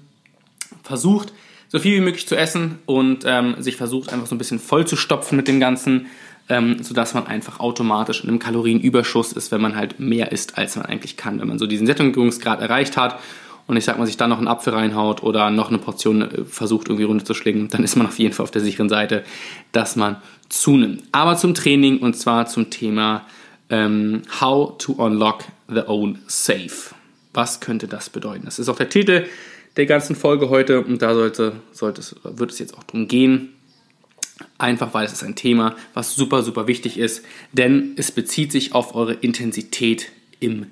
versucht, 0.83 1.33
so 1.69 1.79
viel 1.79 1.97
wie 1.97 2.05
möglich 2.05 2.27
zu 2.27 2.37
essen 2.37 2.79
und 2.87 3.25
ähm, 3.25 3.55
sich 3.59 3.77
versucht, 3.77 4.13
einfach 4.13 4.27
so 4.27 4.35
ein 4.35 4.39
bisschen 4.39 4.59
voll 4.59 4.87
zu 4.87 4.97
stopfen 4.97 5.37
mit 5.37 5.47
dem 5.47 5.61
Ganzen 5.61 6.07
ähm, 6.49 6.83
sodass 6.83 7.15
man 7.15 7.27
einfach 7.27 7.61
automatisch 7.61 8.23
in 8.23 8.29
einem 8.29 8.39
Kalorienüberschuss 8.39 9.33
ist, 9.33 9.51
wenn 9.53 9.61
man 9.61 9.77
halt 9.77 9.99
mehr 9.99 10.33
isst, 10.33 10.59
als 10.59 10.77
man 10.77 10.87
eigentlich 10.87 11.17
kann. 11.17 11.41
Wenn 11.41 11.49
man 11.49 11.59
so 11.59 11.67
diesen 11.67 11.87
Sättigungsgrad 11.87 12.61
erreicht 12.61 12.97
hat 12.97 13.19
und 13.67 13.77
ich 13.77 13.85
sag 13.85 13.99
mal, 13.99 14.07
sich 14.07 14.17
dann 14.17 14.31
noch 14.31 14.39
einen 14.39 14.49
Apfel 14.49 14.73
reinhaut 14.73 15.23
oder 15.23 15.51
noch 15.51 15.69
eine 15.69 15.79
Portion 15.79 16.23
äh, 16.23 16.45
versucht 16.45 16.89
irgendwie 16.89 17.05
runterzuschlingen, 17.05 17.69
dann 17.69 17.83
ist 17.83 17.97
man 17.97 18.07
auf 18.07 18.19
jeden 18.19 18.35
Fall 18.35 18.45
auf 18.45 18.51
der 18.51 18.63
sicheren 18.63 18.89
Seite, 18.89 19.25
dass 19.73 19.97
man 19.97 20.17
zunimmt. 20.49 21.03
Aber 21.13 21.37
zum 21.37 21.55
Training 21.55 21.99
und 21.99 22.17
zwar 22.17 22.47
zum 22.47 22.71
Thema 22.71 23.27
ähm, 23.69 24.23
How 24.41 24.79
to 24.79 24.93
Unlock 24.93 25.45
the 25.69 25.83
Own 25.87 26.19
Safe. 26.27 26.95
Was 27.35 27.61
könnte 27.61 27.89
das 27.89 28.09
bedeuten? 28.09 28.45
Das 28.45 28.59
ist 28.59 28.69
auch 28.69 28.77
der 28.77 28.89
Titel 28.89 29.27
der 29.77 29.87
ganzen 29.87 30.17
Folge 30.17 30.49
heute 30.49 30.83
und 30.83 31.03
da 31.03 31.15
sollte, 31.15 31.53
sollte 31.73 32.01
es, 32.01 32.17
wird 32.23 32.51
es 32.51 32.59
jetzt 32.59 32.77
auch 32.79 32.85
darum 32.85 33.09
gehen. 33.09 33.56
Einfach 34.59 34.93
weil 34.93 35.07
es 35.07 35.13
ist 35.13 35.23
ein 35.23 35.35
Thema, 35.35 35.77
was 35.95 36.15
super, 36.15 36.43
super 36.43 36.67
wichtig 36.67 36.99
ist, 36.99 37.25
denn 37.53 37.95
es 37.97 38.13
bezieht 38.13 38.53
sich 38.53 38.75
auf 38.75 38.95
eure 38.95 39.15
Intensität 39.15 40.11
im 40.41 40.67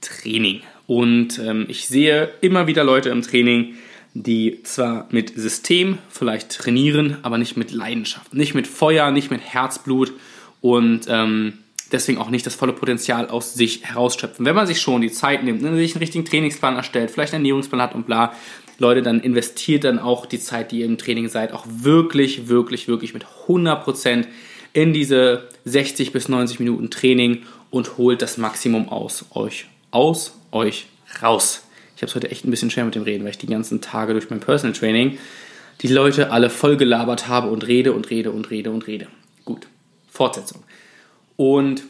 Training. 0.00 0.60
Und 0.86 1.38
ähm, 1.38 1.66
ich 1.68 1.86
sehe 1.86 2.30
immer 2.40 2.66
wieder 2.66 2.84
Leute 2.84 3.10
im 3.10 3.22
Training, 3.22 3.74
die 4.14 4.62
zwar 4.62 5.06
mit 5.10 5.34
System 5.36 5.98
vielleicht 6.08 6.50
trainieren, 6.50 7.18
aber 7.22 7.38
nicht 7.38 7.56
mit 7.56 7.72
Leidenschaft, 7.72 8.34
nicht 8.34 8.54
mit 8.54 8.66
Feuer, 8.66 9.10
nicht 9.10 9.30
mit 9.30 9.40
Herzblut 9.40 10.12
und 10.60 11.02
ähm, 11.08 11.58
deswegen 11.92 12.18
auch 12.18 12.30
nicht 12.30 12.46
das 12.46 12.54
volle 12.54 12.72
Potenzial 12.72 13.28
aus 13.28 13.54
sich 13.54 13.84
herausschöpfen. 13.84 14.44
Wenn 14.46 14.54
man 14.54 14.66
sich 14.66 14.80
schon 14.80 15.02
die 15.02 15.12
Zeit 15.12 15.42
nimmt, 15.44 15.62
ne, 15.62 15.74
sich 15.76 15.94
einen 15.94 16.00
richtigen 16.00 16.24
Trainingsplan 16.24 16.76
erstellt, 16.76 17.10
vielleicht 17.10 17.34
einen 17.34 17.44
Ernährungsplan 17.44 17.82
hat 17.82 17.94
und 17.94 18.06
bla, 18.06 18.32
Leute, 18.78 19.02
dann 19.02 19.20
investiert 19.20 19.84
dann 19.84 19.98
auch 19.98 20.24
die 20.24 20.38
Zeit, 20.38 20.70
die 20.70 20.80
ihr 20.80 20.86
im 20.86 20.98
Training 20.98 21.28
seid, 21.28 21.52
auch 21.52 21.66
wirklich, 21.66 22.48
wirklich, 22.48 22.88
wirklich 22.88 23.12
mit 23.12 23.26
100% 23.46 24.26
in 24.72 24.92
diese 24.92 25.48
60 25.64 26.12
bis 26.12 26.28
90 26.28 26.60
Minuten 26.60 26.90
Training 26.90 27.42
und 27.70 27.98
holt 27.98 28.22
das 28.22 28.38
Maximum 28.38 28.88
aus 28.88 29.26
euch, 29.32 29.66
aus 29.90 30.34
euch 30.52 30.86
raus. 31.22 31.64
Ich 31.96 32.02
habe 32.02 32.10
es 32.10 32.14
heute 32.14 32.30
echt 32.30 32.44
ein 32.44 32.50
bisschen 32.50 32.70
schwer 32.70 32.84
mit 32.84 32.94
dem 32.94 33.02
Reden, 33.02 33.24
weil 33.24 33.32
ich 33.32 33.38
die 33.38 33.48
ganzen 33.48 33.80
Tage 33.80 34.12
durch 34.12 34.30
mein 34.30 34.40
Personal 34.40 34.76
Training 34.76 35.18
die 35.80 35.88
Leute 35.88 36.30
alle 36.30 36.50
voll 36.50 36.76
gelabert 36.76 37.28
habe 37.28 37.50
und 37.50 37.66
rede 37.66 37.92
und 37.92 38.10
rede 38.10 38.30
und 38.30 38.50
rede 38.50 38.70
und 38.70 38.86
rede. 38.86 39.08
Gut, 39.44 39.66
Fortsetzung. 40.08 40.62
Und 41.36 41.82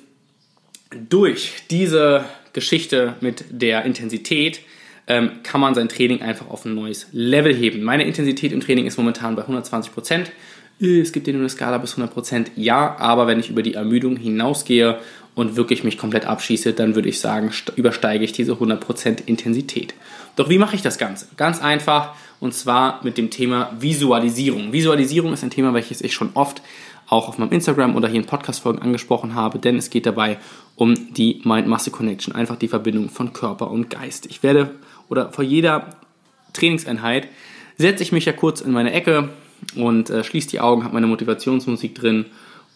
durch 1.08 1.52
diese 1.70 2.24
Geschichte 2.52 3.16
mit 3.20 3.44
der 3.50 3.84
Intensität 3.84 4.60
ähm, 5.08 5.30
kann 5.42 5.60
man 5.60 5.74
sein 5.74 5.88
Training 5.88 6.22
einfach 6.22 6.48
auf 6.48 6.64
ein 6.64 6.74
neues 6.74 7.08
Level 7.12 7.54
heben. 7.54 7.82
Meine 7.82 8.04
Intensität 8.04 8.52
im 8.52 8.60
Training 8.60 8.86
ist 8.86 8.98
momentan 8.98 9.34
bei 9.34 9.42
120 9.42 9.92
Prozent. 9.92 10.30
Es 10.80 11.12
gibt 11.12 11.26
ja 11.26 11.32
nur 11.32 11.42
eine 11.42 11.48
Skala 11.48 11.78
bis 11.78 11.92
100 11.92 12.14
Prozent, 12.14 12.52
ja, 12.54 12.96
aber 12.98 13.26
wenn 13.26 13.40
ich 13.40 13.50
über 13.50 13.62
die 13.62 13.74
Ermüdung 13.74 14.16
hinausgehe 14.16 14.98
und 15.34 15.56
wirklich 15.56 15.82
mich 15.82 15.98
komplett 15.98 16.24
abschieße, 16.24 16.72
dann 16.72 16.94
würde 16.94 17.08
ich 17.08 17.18
sagen, 17.18 17.50
übersteige 17.74 18.24
ich 18.24 18.30
diese 18.30 18.52
100 18.52 18.78
Prozent 18.78 19.22
Intensität. 19.22 19.94
Doch 20.36 20.48
wie 20.48 20.58
mache 20.58 20.76
ich 20.76 20.82
das 20.82 20.98
Ganze? 20.98 21.26
Ganz 21.36 21.60
einfach 21.60 22.14
und 22.38 22.54
zwar 22.54 23.00
mit 23.02 23.18
dem 23.18 23.30
Thema 23.30 23.72
Visualisierung. 23.80 24.72
Visualisierung 24.72 25.32
ist 25.32 25.42
ein 25.42 25.50
Thema, 25.50 25.74
welches 25.74 26.00
ich 26.00 26.14
schon 26.14 26.30
oft 26.34 26.62
auch 27.08 27.28
auf 27.28 27.38
meinem 27.38 27.52
Instagram 27.52 27.96
oder 27.96 28.06
hier 28.06 28.20
in 28.20 28.26
Podcast-Folgen 28.26 28.80
angesprochen 28.80 29.34
habe, 29.34 29.58
denn 29.58 29.76
es 29.76 29.90
geht 29.90 30.06
dabei 30.06 30.38
um 30.76 31.12
die 31.14 31.40
Mind-Muscle-Connection, 31.42 32.34
einfach 32.34 32.56
die 32.56 32.68
Verbindung 32.68 33.08
von 33.08 33.32
Körper 33.32 33.70
und 33.70 33.90
Geist. 33.90 34.26
Ich 34.26 34.42
werde 34.42 34.70
oder 35.08 35.32
vor 35.32 35.44
jeder 35.44 35.96
Trainingseinheit 36.52 37.28
setze 37.76 38.02
ich 38.02 38.12
mich 38.12 38.24
ja 38.24 38.32
kurz 38.32 38.60
in 38.60 38.72
meine 38.72 38.92
Ecke 38.92 39.28
und 39.76 40.10
äh, 40.10 40.24
schließe 40.24 40.48
die 40.48 40.60
Augen, 40.60 40.84
habe 40.84 40.94
meine 40.94 41.06
Motivationsmusik 41.06 41.94
drin 41.94 42.26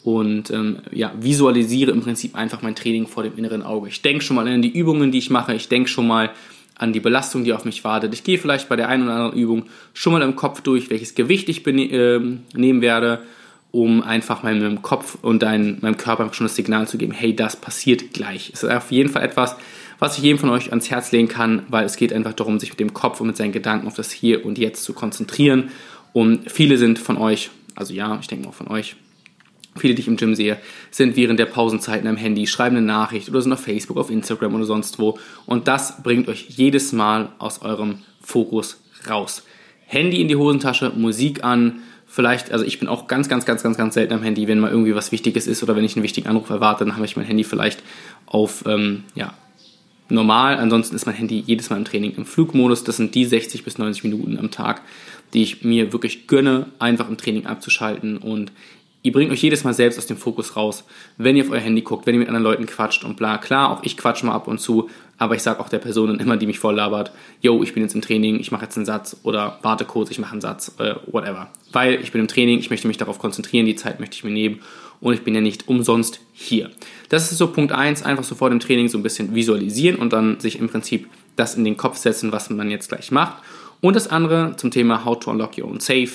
und 0.05 0.51
ähm, 0.51 0.79
ja, 0.91 1.12
visualisiere 1.19 1.93
im 1.93 2.03
Prinzip 2.03 2.35
einfach 2.35 2.62
mein 2.62 2.75
Training 2.75 3.07
vor 3.07 3.23
dem 3.23 3.37
inneren 3.37 3.62
Auge. 3.62 3.89
Ich 3.89 4.03
denke 4.03 4.25
schon 4.25 4.37
mal 4.37 4.49
an 4.49 4.62
die 4.62 4.73
Übungen, 4.73 5.12
die 5.12 5.19
ich 5.19 5.31
mache, 5.31 5.55
ich 5.55 5.69
denke 5.69 5.89
schon 5.89 6.07
mal 6.07 6.31
an 6.77 6.93
die 6.93 7.01
Belastung, 7.01 7.45
die 7.45 7.53
auf 7.53 7.65
mich 7.65 7.85
wartet. 7.85 8.12
Ich 8.15 8.25
gehe 8.25 8.39
vielleicht 8.39 8.69
bei 8.69 8.77
der 8.77 8.89
einen 8.89 9.05
oder 9.05 9.15
anderen 9.15 9.39
Übung 9.39 9.67
schon 9.93 10.12
mal 10.12 10.23
im 10.23 10.35
Kopf 10.35 10.62
durch, 10.62 10.91
welches 10.91 11.15
Gewicht 11.15 11.49
ich 11.49 11.65
äh, 11.67 12.19
nehmen 12.55 12.81
werde 12.81 13.23
um 13.73 14.03
einfach 14.03 14.43
meinem 14.43 14.83
Kopf 14.83 15.17
und 15.23 15.43
dein, 15.43 15.79
meinem 15.81 15.97
Körper 15.97 16.33
schon 16.33 16.47
das 16.47 16.55
Signal 16.55 16.87
zu 16.87 16.99
geben, 16.99 17.12
hey, 17.12 17.35
das 17.35 17.57
passiert 17.57 18.12
gleich. 18.12 18.51
Es 18.53 18.62
ist 18.62 18.71
auf 18.71 18.93
jeden 18.93 19.09
Fall 19.09 19.23
etwas, 19.23 19.57
was 20.03 20.19
ich 20.19 20.25
jedem 20.25 20.39
von 20.39 20.51
euch 20.51 20.71
ans 20.71 20.91
Herz 20.91 21.13
legen 21.13 21.29
kann, 21.29 21.63
weil 21.69 21.85
es 21.85 21.95
geht 21.95 22.13
einfach 22.13 22.33
darum, 22.33 22.59
sich 22.59 22.71
mit 22.71 22.81
dem 22.81 22.93
Kopf 22.93 23.21
und 23.21 23.29
mit 23.29 23.37
seinen 23.37 23.53
Gedanken 23.53 23.87
auf 23.87 23.95
das 23.95 24.11
Hier 24.11 24.45
und 24.45 24.59
Jetzt 24.59 24.83
zu 24.83 24.95
konzentrieren. 24.95 25.71
Und 26.13 26.51
viele 26.51 26.77
sind 26.77 26.99
von 26.99 27.17
euch, 27.17 27.51
also 27.77 27.95
ja, 27.95 28.19
ich 28.21 28.27
denke 28.27 28.49
auch 28.49 28.55
von 28.55 28.67
euch, 28.67 28.97
viele, 29.77 29.95
die 29.95 30.01
ich 30.03 30.09
im 30.09 30.17
Gym 30.17 30.35
sehe, 30.35 30.59
sind 30.91 31.15
während 31.15 31.39
der 31.39 31.47
Pausenzeiten 31.47 32.09
am 32.09 32.17
Handy, 32.17 32.49
schreiben 32.49 32.79
eine 32.79 32.85
Nachricht 32.85 33.29
oder 33.29 33.41
sind 33.43 33.53
auf 33.53 33.61
Facebook, 33.61 33.97
auf 33.97 34.11
Instagram 34.11 34.57
oder 34.57 34.65
sonst 34.65 34.99
wo. 34.99 35.21
Und 35.47 35.69
das 35.69 36.03
bringt 36.03 36.27
euch 36.27 36.47
jedes 36.49 36.91
Mal 36.91 37.29
aus 37.39 37.63
eurem 37.63 37.99
Fokus 38.21 38.83
raus. 39.09 39.45
Handy 39.87 40.21
in 40.21 40.27
die 40.27 40.35
Hosentasche, 40.35 40.91
Musik 40.97 41.45
an, 41.45 41.79
vielleicht, 42.09 42.51
also 42.51 42.65
ich 42.65 42.81
bin 42.81 42.89
auch 42.89 43.07
ganz, 43.07 43.29
ganz, 43.29 43.47
ganz, 43.47 43.63
ganz, 43.63 43.77
ganz 43.77 43.95
selten 43.95 44.15
am 44.15 44.25
Handy, 44.25 44.49
wenn 44.49 44.59
mal 44.59 44.73
irgendwie 44.73 44.97
was 44.97 45.13
Wichtiges 45.13 45.47
ist 45.47 45.63
oder 45.63 45.77
wenn 45.77 45.85
ich 45.85 45.95
einen 45.95 46.03
wichtigen 46.03 46.27
Anruf 46.27 46.51
erwarte, 46.51 46.85
dann 46.85 46.97
habe 46.97 47.05
ich 47.05 47.17
mein 47.17 47.25
Handy 47.25 47.45
vielleicht 47.45 47.85
auf, 48.27 48.65
ähm, 48.67 49.05
ja, 49.15 49.35
normal. 50.12 50.57
Ansonsten 50.57 50.95
ist 50.97 51.07
mein 51.07 51.14
Handy 51.14 51.42
jedes 51.47 51.71
Mal 51.71 51.76
im 51.76 51.85
Training 51.85 52.14
im 52.16 52.25
Flugmodus. 52.25 52.85
Das 52.85 52.97
sind 52.97 53.14
die 53.14 53.25
60 53.25 53.64
bis 53.64 53.78
90 53.78 54.04
Minuten 54.04 54.38
am 54.38 54.50
Tag, 54.50 54.83
die 55.35 55.42
ich 55.42 55.64
mir 55.64 55.92
wirklich 55.92 56.26
gönne, 56.26 56.66
einfach 56.78 57.09
im 57.09 57.16
Training 57.16 57.47
abzuschalten 57.47 58.19
und 58.19 58.52
Ihr 59.04 59.11
bringt 59.11 59.33
euch 59.33 59.42
jedes 59.42 59.64
Mal 59.64 59.75
selbst 59.75 59.99
aus 59.99 60.07
dem 60.07 60.16
Fokus 60.16 60.54
raus, 60.54 60.85
wenn 61.19 61.35
ihr 61.35 61.42
auf 61.42 61.50
euer 61.50 61.59
Handy 61.59 61.83
guckt, 61.83 62.07
wenn 62.07 62.14
ihr 62.14 62.21
mit 62.21 62.28
anderen 62.28 62.45
Leuten 62.45 62.66
quatscht 62.66 63.02
und 63.02 63.16
bla. 63.16 63.37
Klar, 63.38 63.71
auch 63.71 63.83
ich 63.83 63.97
quatsch 63.97 64.23
mal 64.23 64.33
ab 64.33 64.47
und 64.47 64.61
zu, 64.61 64.90
aber 65.19 65.35
ich 65.35 65.42
sage 65.42 65.59
auch 65.59 65.69
der 65.69 65.81
Person 65.81 66.09
dann 66.09 66.21
immer, 66.21 66.37
die 66.37 66.47
mich 66.47 66.61
voll 66.61 66.76
labert, 66.76 67.11
yo, 67.40 67.64
ich 67.64 67.75
bin 67.75 67.83
jetzt 67.83 67.97
im 67.97 68.00
Training, 68.00 68.38
ich 68.38 68.52
mache 68.52 68.62
jetzt 68.62 68.76
einen 68.76 68.87
Satz 68.87 69.16
oder 69.25 69.59
warte 69.62 69.85
kurz, 69.85 70.12
ich 70.12 70.21
mache 70.21 70.33
einen 70.33 70.40
Satz, 70.40 70.76
äh, 70.78 70.95
whatever. 71.11 71.50
Weil 71.73 71.95
ich 71.95 72.12
bin 72.12 72.21
im 72.21 72.28
Training, 72.28 72.61
ich 72.61 72.71
möchte 72.71 72.87
mich 72.87 72.97
darauf 72.97 73.19
konzentrieren, 73.19 73.66
die 73.66 73.75
Zeit 73.75 73.99
möchte 73.99 74.14
ich 74.14 74.23
mir 74.23 74.31
nehmen 74.31 74.61
und 75.03 75.13
ich 75.13 75.23
bin 75.23 75.35
ja 75.35 75.41
nicht 75.41 75.69
umsonst 75.69 76.21
hier. 76.33 76.71
Das 77.11 77.31
ist 77.31 77.37
so 77.37 77.49
Punkt 77.49 77.73
1, 77.73 78.05
einfach 78.05 78.25
so 78.25 78.35
vor 78.35 78.49
dem 78.49 78.61
Training 78.61 78.89
so 78.89 78.97
ein 78.97 79.03
bisschen 79.03 79.35
visualisieren 79.35 79.97
und 79.97 80.13
dann 80.15 80.41
sich 80.41 80.59
im 80.59 80.69
Prinzip 80.69 81.09
das 81.37 81.57
in 81.57 81.65
den 81.65 81.77
Kopf 81.77 81.99
setzen, 81.99 82.33
was 82.33 82.49
man 82.49 82.71
jetzt 82.71 82.89
gleich 82.89 83.11
macht. 83.11 83.43
Und 83.81 83.97
das 83.97 84.09
andere 84.09 84.55
zum 84.57 84.71
Thema 84.71 85.05
How 85.05 85.19
to 85.19 85.31
Unlock 85.31 85.59
Your 85.59 85.69
Own 85.69 85.81
Safe 85.81 86.11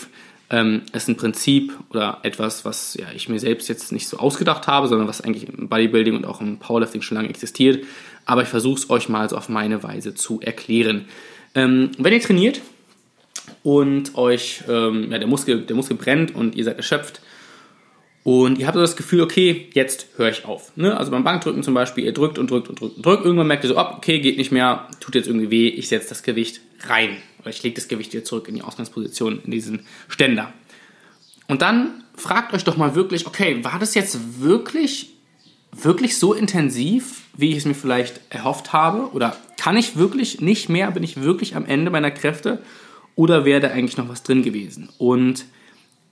ähm, 0.50 0.84
ist 0.94 1.10
ein 1.10 1.18
Prinzip 1.18 1.74
oder 1.90 2.20
etwas, 2.24 2.64
was 2.64 2.96
ja, 2.96 3.08
ich 3.14 3.28
mir 3.28 3.40
selbst 3.40 3.68
jetzt 3.68 3.92
nicht 3.92 4.08
so 4.08 4.18
ausgedacht 4.18 4.68
habe, 4.68 4.88
sondern 4.88 5.08
was 5.08 5.20
eigentlich 5.20 5.50
im 5.50 5.68
Bodybuilding 5.68 6.16
und 6.16 6.26
auch 6.26 6.40
im 6.40 6.58
Powerlifting 6.58 7.02
schon 7.02 7.18
lange 7.18 7.30
existiert. 7.30 7.84
Aber 8.26 8.44
ich 8.44 8.48
versuche 8.48 8.80
es 8.80 8.90
euch 8.90 9.10
mal 9.10 9.30
so 9.30 9.36
auf 9.36 9.50
meine 9.50 9.84
Weise 9.84 10.16
zu 10.16 10.40
erklären. 10.40 11.06
Ähm, 11.56 11.92
wenn 11.98 12.14
ihr 12.14 12.22
trainiert 12.22 12.62
und 13.64 14.16
euch 14.16 14.64
ähm, 14.70 15.12
ja, 15.12 15.18
der, 15.18 15.28
Muskel, 15.28 15.62
der 15.62 15.76
Muskel 15.76 15.98
brennt 15.98 16.34
und 16.34 16.56
ihr 16.56 16.64
seid 16.64 16.78
erschöpft, 16.78 17.22
und 18.28 18.58
ihr 18.58 18.68
habt 18.68 18.76
so 18.76 18.82
das 18.82 18.98
Gefühl, 18.98 19.22
okay, 19.22 19.70
jetzt 19.72 20.08
höre 20.18 20.28
ich 20.28 20.44
auf. 20.44 20.76
Ne? 20.76 20.98
Also 20.98 21.12
beim 21.12 21.24
Bankdrücken 21.24 21.64
zum 21.64 21.74
Beispiel, 21.74 22.04
ihr 22.04 22.12
drückt 22.12 22.38
und 22.38 22.52
drückt 22.52 22.68
und 22.68 22.78
drückt 22.78 22.98
und 22.98 23.06
drückt. 23.06 23.24
Irgendwann 23.24 23.48
merkt 23.48 23.64
ihr 23.64 23.70
so, 23.70 23.78
oh, 23.78 23.86
okay, 23.96 24.20
geht 24.20 24.38
nicht 24.38 24.52
mehr, 24.52 24.90
tut 25.00 25.16
jetzt 25.16 25.28
irgendwie 25.28 25.50
weh, 25.50 25.70
ich 25.70 25.88
setze 25.88 26.10
das 26.10 26.24
Gewicht 26.24 26.60
rein. 26.90 27.16
Oder 27.40 27.52
ich 27.52 27.64
lege 27.64 27.76
das 27.76 27.88
Gewicht 27.88 28.12
wieder 28.12 28.26
zurück 28.26 28.50
in 28.50 28.56
die 28.56 28.64
Ausgangsposition, 28.64 29.40
in 29.46 29.52
diesen 29.52 29.86
Ständer. 30.10 30.52
Und 31.48 31.62
dann 31.62 32.04
fragt 32.18 32.54
euch 32.54 32.66
doch 32.66 32.76
mal 32.76 32.96
wirklich, 32.96 33.28
okay, 33.28 33.64
war 33.64 33.80
das 33.80 33.96
jetzt 33.96 34.42
wirklich, 34.42 35.14
wirklich 35.72 36.18
so 36.18 36.34
intensiv, 36.34 37.22
wie 37.38 37.52
ich 37.52 37.60
es 37.60 37.66
mir 37.66 37.76
vielleicht 37.76 38.20
erhofft 38.28 38.74
habe? 38.74 39.10
Oder 39.14 39.38
kann 39.56 39.78
ich 39.78 39.96
wirklich 39.96 40.42
nicht 40.42 40.68
mehr, 40.68 40.92
bin 40.92 41.04
ich 41.04 41.22
wirklich 41.22 41.56
am 41.56 41.66
Ende 41.66 41.92
meiner 41.92 42.12
Kräfte? 42.12 42.62
Oder 43.16 43.46
wäre 43.46 43.62
da 43.62 43.70
eigentlich 43.70 43.96
noch 43.96 44.10
was 44.10 44.24
drin 44.24 44.44
gewesen? 44.44 44.90
Und 44.98 45.46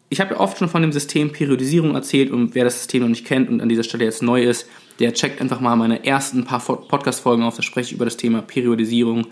ich 0.09 0.21
habe 0.21 0.35
ja 0.35 0.39
oft 0.39 0.57
schon 0.57 0.69
von 0.69 0.81
dem 0.81 0.91
System 0.91 1.31
Periodisierung 1.31 1.95
erzählt 1.95 2.31
und 2.31 2.55
wer 2.55 2.63
das 2.63 2.77
System 2.77 3.01
noch 3.01 3.09
nicht 3.09 3.25
kennt 3.25 3.50
und 3.50 3.62
an 3.62 3.69
dieser 3.69 3.83
Stelle 3.83 4.05
jetzt 4.05 4.21
neu 4.21 4.43
ist, 4.43 4.67
der 5.00 5.13
checkt 5.13 5.41
einfach 5.41 5.59
mal 5.59 5.75
meine 5.75 6.05
ersten 6.05 6.45
paar 6.45 6.59
Podcast-Folgen 6.59 7.43
auf, 7.43 7.55
da 7.55 7.63
spreche 7.63 7.89
ich 7.89 7.93
über 7.93 8.05
das 8.05 8.17
Thema 8.17 8.41
Periodisierung 8.41 9.27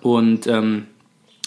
und 0.00 0.46
ähm, 0.46 0.86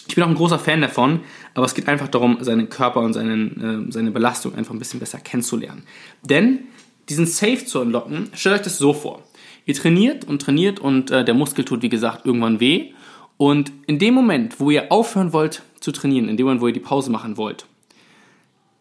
ich 0.08 0.16
bin 0.16 0.24
auch 0.24 0.30
ein 0.30 0.36
großer 0.36 0.60
Fan 0.60 0.82
davon, 0.82 1.22
aber 1.54 1.66
es 1.66 1.76
geht 1.76 1.88
einfach 1.88 2.08
darum, 2.08 2.38
seinen 2.42 2.70
Körper 2.70 3.02
und 3.02 3.14
seinen, 3.14 3.88
äh, 3.90 3.92
seine 3.92 4.12
Belastung 4.12 4.56
einfach 4.56 4.74
ein 4.74 4.80
bisschen 4.80 5.00
besser 5.00 5.20
kennenzulernen. 5.20 5.84
Denn 6.24 6.62
diesen 7.10 7.28
Safe 7.28 7.64
zu 7.64 7.80
unlocken, 7.80 8.30
stellt 8.34 8.56
euch 8.56 8.62
das 8.64 8.80
so 8.80 8.94
vor. 8.94 9.24
Ihr 9.66 9.76
trainiert 9.76 10.26
und 10.26 10.42
trainiert 10.42 10.80
und 10.80 11.12
äh, 11.12 11.24
der 11.24 11.36
Muskel 11.36 11.64
tut, 11.64 11.84
wie 11.84 11.90
gesagt, 11.90 12.26
irgendwann 12.26 12.60
weh. 12.60 12.92
Und 13.38 13.72
in 13.86 14.00
dem 14.00 14.16
Moment, 14.16 14.60
wo 14.60 14.72
ihr 14.72 14.92
aufhören 14.92 15.32
wollt 15.32 15.62
zu 15.80 15.92
trainieren, 15.92 16.28
in 16.28 16.38
dem 16.38 16.48
Moment, 16.48 16.62
wo 16.62 16.68
ihr 16.68 16.74
die 16.74 16.80
Pause 16.80 17.12
machen 17.12 17.38
wollt, 17.38 17.68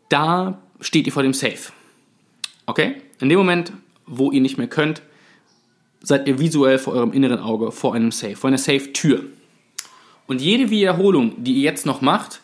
da 0.09 0.61
steht 0.81 1.07
ihr 1.07 1.13
vor 1.13 1.23
dem 1.23 1.35
Safe. 1.35 1.73
Okay? 2.67 2.97
In 3.21 3.29
dem 3.29 3.39
Moment, 3.39 3.73
wo 4.07 4.31
ihr 4.31 4.41
nicht 4.41 4.59
mehr 4.59 4.69
könnt, 4.69 5.03
seid 6.01 6.29
ihr 6.29 6.39
visuell 6.39 6.79
vor 6.79 6.95
eurem 6.95 7.13
inneren 7.13 7.41
Auge 7.41 7.73
vor 7.73 7.95
einem 7.95 8.13
Safe, 8.13 8.37
vor 8.37 8.49
einer 8.49 8.59
Safe-Tür. 8.59 9.25
Und 10.27 10.41
jede 10.41 10.71
Wiederholung, 10.71 11.43
die 11.43 11.55
ihr 11.55 11.63
jetzt 11.63 11.87
noch 11.87 12.01
macht, 12.01 12.41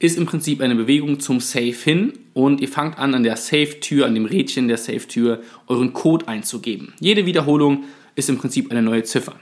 ist 0.00 0.16
im 0.16 0.26
Prinzip 0.26 0.60
eine 0.60 0.74
Bewegung 0.74 1.20
zum 1.20 1.40
Safe 1.40 1.72
hin 1.72 2.14
und 2.32 2.60
ihr 2.60 2.68
fangt 2.68 2.98
an, 2.98 3.14
an 3.14 3.22
der 3.22 3.36
Safe-Tür, 3.36 4.06
an 4.06 4.14
dem 4.14 4.24
Rädchen 4.24 4.66
der 4.66 4.78
Safe-Tür, 4.78 5.42
euren 5.66 5.92
Code 5.92 6.26
einzugeben. 6.26 6.94
Jede 7.00 7.26
Wiederholung 7.26 7.84
ist 8.14 8.30
im 8.30 8.38
Prinzip 8.38 8.70
eine 8.70 8.82
neue 8.82 9.04
Ziffer. 9.04 9.38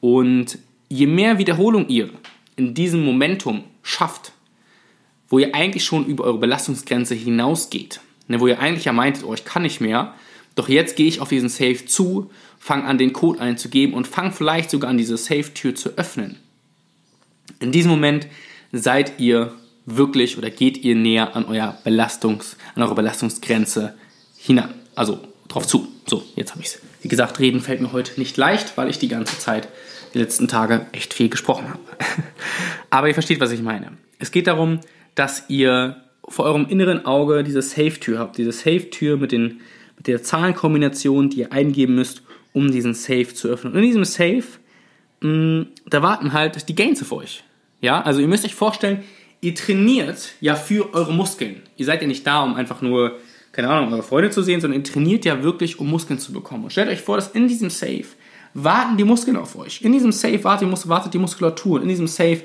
Und 0.00 0.58
je 0.88 1.06
mehr 1.06 1.38
Wiederholung 1.38 1.88
ihr 1.88 2.10
in 2.56 2.74
diesem 2.74 3.04
Momentum 3.04 3.64
schafft, 3.82 4.33
wo 5.28 5.38
ihr 5.38 5.54
eigentlich 5.54 5.84
schon 5.84 6.06
über 6.06 6.24
eure 6.24 6.38
Belastungsgrenze 6.38 7.14
hinausgeht, 7.14 8.00
ne, 8.28 8.40
wo 8.40 8.46
ihr 8.46 8.58
eigentlich 8.58 8.84
ja 8.84 8.92
meintet, 8.92 9.24
oh, 9.24 9.34
ich 9.34 9.44
kann 9.44 9.62
nicht 9.62 9.80
mehr, 9.80 10.14
doch 10.54 10.68
jetzt 10.68 10.96
gehe 10.96 11.06
ich 11.06 11.20
auf 11.20 11.28
diesen 11.28 11.48
Safe 11.48 11.84
zu, 11.84 12.30
fange 12.58 12.84
an, 12.84 12.98
den 12.98 13.12
Code 13.12 13.40
einzugeben 13.40 13.94
und 13.94 14.06
fange 14.06 14.32
vielleicht 14.32 14.70
sogar 14.70 14.90
an, 14.90 14.98
diese 14.98 15.16
Safe-Tür 15.16 15.74
zu 15.74 15.90
öffnen. 15.96 16.36
In 17.60 17.72
diesem 17.72 17.90
Moment 17.90 18.26
seid 18.72 19.20
ihr 19.20 19.52
wirklich 19.86 20.38
oder 20.38 20.50
geht 20.50 20.78
ihr 20.78 20.94
näher 20.94 21.36
an, 21.36 21.44
euer 21.46 21.78
Belastungs, 21.84 22.56
an 22.74 22.82
eure 22.82 22.94
Belastungsgrenze 22.94 23.94
hinan. 24.36 24.74
Also 24.94 25.20
drauf 25.48 25.66
zu. 25.66 25.88
So, 26.06 26.22
jetzt 26.36 26.52
habe 26.52 26.62
ich 26.62 26.68
es. 26.68 26.80
Wie 27.02 27.08
gesagt, 27.08 27.38
reden 27.38 27.60
fällt 27.60 27.80
mir 27.80 27.92
heute 27.92 28.18
nicht 28.18 28.36
leicht, 28.36 28.76
weil 28.76 28.88
ich 28.88 28.98
die 28.98 29.08
ganze 29.08 29.38
Zeit, 29.38 29.68
die 30.12 30.18
letzten 30.18 30.48
Tage, 30.48 30.86
echt 30.92 31.14
viel 31.14 31.28
gesprochen 31.28 31.68
habe. 31.68 31.80
Aber 32.90 33.08
ihr 33.08 33.14
versteht, 33.14 33.40
was 33.40 33.50
ich 33.50 33.62
meine. 33.62 33.92
Es 34.18 34.30
geht 34.30 34.46
darum, 34.46 34.80
dass 35.14 35.44
ihr 35.48 35.96
vor 36.28 36.46
eurem 36.46 36.66
inneren 36.68 37.04
Auge 37.04 37.44
diese 37.44 37.62
Safe-Tür 37.62 38.18
habt, 38.18 38.38
diese 38.38 38.52
Safe-Tür 38.52 39.16
mit, 39.16 39.32
mit 39.32 39.58
der 40.06 40.22
Zahlenkombination, 40.22 41.30
die 41.30 41.40
ihr 41.40 41.52
eingeben 41.52 41.94
müsst, 41.94 42.22
um 42.52 42.70
diesen 42.70 42.94
Safe 42.94 43.28
zu 43.34 43.48
öffnen. 43.48 43.72
Und 43.72 43.80
in 43.80 43.86
diesem 43.86 44.04
Safe, 44.04 44.44
mh, 45.20 45.28
mm, 45.28 45.66
da 45.86 46.02
warten 46.02 46.32
halt 46.32 46.68
die 46.68 46.74
Gains 46.74 47.02
auf 47.02 47.12
euch. 47.12 47.44
Ja, 47.80 48.00
also 48.00 48.20
ihr 48.20 48.28
müsst 48.28 48.44
euch 48.44 48.54
vorstellen, 48.54 49.02
ihr 49.40 49.54
trainiert 49.54 50.32
ja 50.40 50.54
für 50.54 50.94
eure 50.94 51.12
Muskeln. 51.12 51.62
Ihr 51.76 51.84
seid 51.84 52.00
ja 52.00 52.08
nicht 52.08 52.26
da, 52.26 52.42
um 52.42 52.54
einfach 52.54 52.80
nur, 52.80 53.18
keine 53.52 53.68
Ahnung, 53.68 53.92
eure 53.92 54.02
Freunde 54.02 54.30
zu 54.30 54.42
sehen, 54.42 54.60
sondern 54.60 54.80
ihr 54.80 54.84
trainiert 54.84 55.24
ja 55.24 55.42
wirklich, 55.42 55.78
um 55.78 55.90
Muskeln 55.90 56.18
zu 56.18 56.32
bekommen. 56.32 56.64
Und 56.64 56.70
stellt 56.70 56.88
euch 56.88 57.02
vor, 57.02 57.16
dass 57.16 57.28
in 57.28 57.46
diesem 57.46 57.68
Safe 57.68 58.06
warten 58.54 58.96
die 58.96 59.04
Muskeln 59.04 59.36
auf 59.36 59.56
euch. 59.56 59.82
In 59.82 59.92
diesem 59.92 60.12
Safe 60.12 60.42
wartet 60.44 60.68
die, 60.68 60.88
wartet 60.88 61.12
die 61.12 61.18
Muskulatur. 61.18 61.82
In 61.82 61.88
diesem 61.88 62.06
Safe 62.06 62.40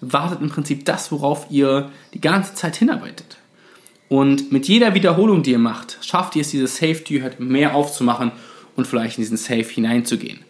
wartet 0.00 0.40
im 0.40 0.50
Prinzip 0.50 0.84
das, 0.84 1.10
worauf 1.12 1.46
ihr 1.50 1.90
die 2.12 2.20
ganze 2.20 2.54
Zeit 2.54 2.76
hinarbeitet. 2.76 3.38
Und 4.08 4.52
mit 4.52 4.68
jeder 4.68 4.94
Wiederholung, 4.94 5.42
die 5.42 5.52
ihr 5.52 5.58
macht, 5.58 5.98
schafft 6.02 6.36
ihr 6.36 6.42
es, 6.42 6.50
diese 6.50 6.66
Safe-Tür 6.66 7.22
halt 7.22 7.40
mehr 7.40 7.74
aufzumachen 7.74 8.32
und 8.76 8.86
vielleicht 8.86 9.18
in 9.18 9.22
diesen 9.22 9.36
Safe 9.36 9.64
hineinzugehen. 9.64 10.40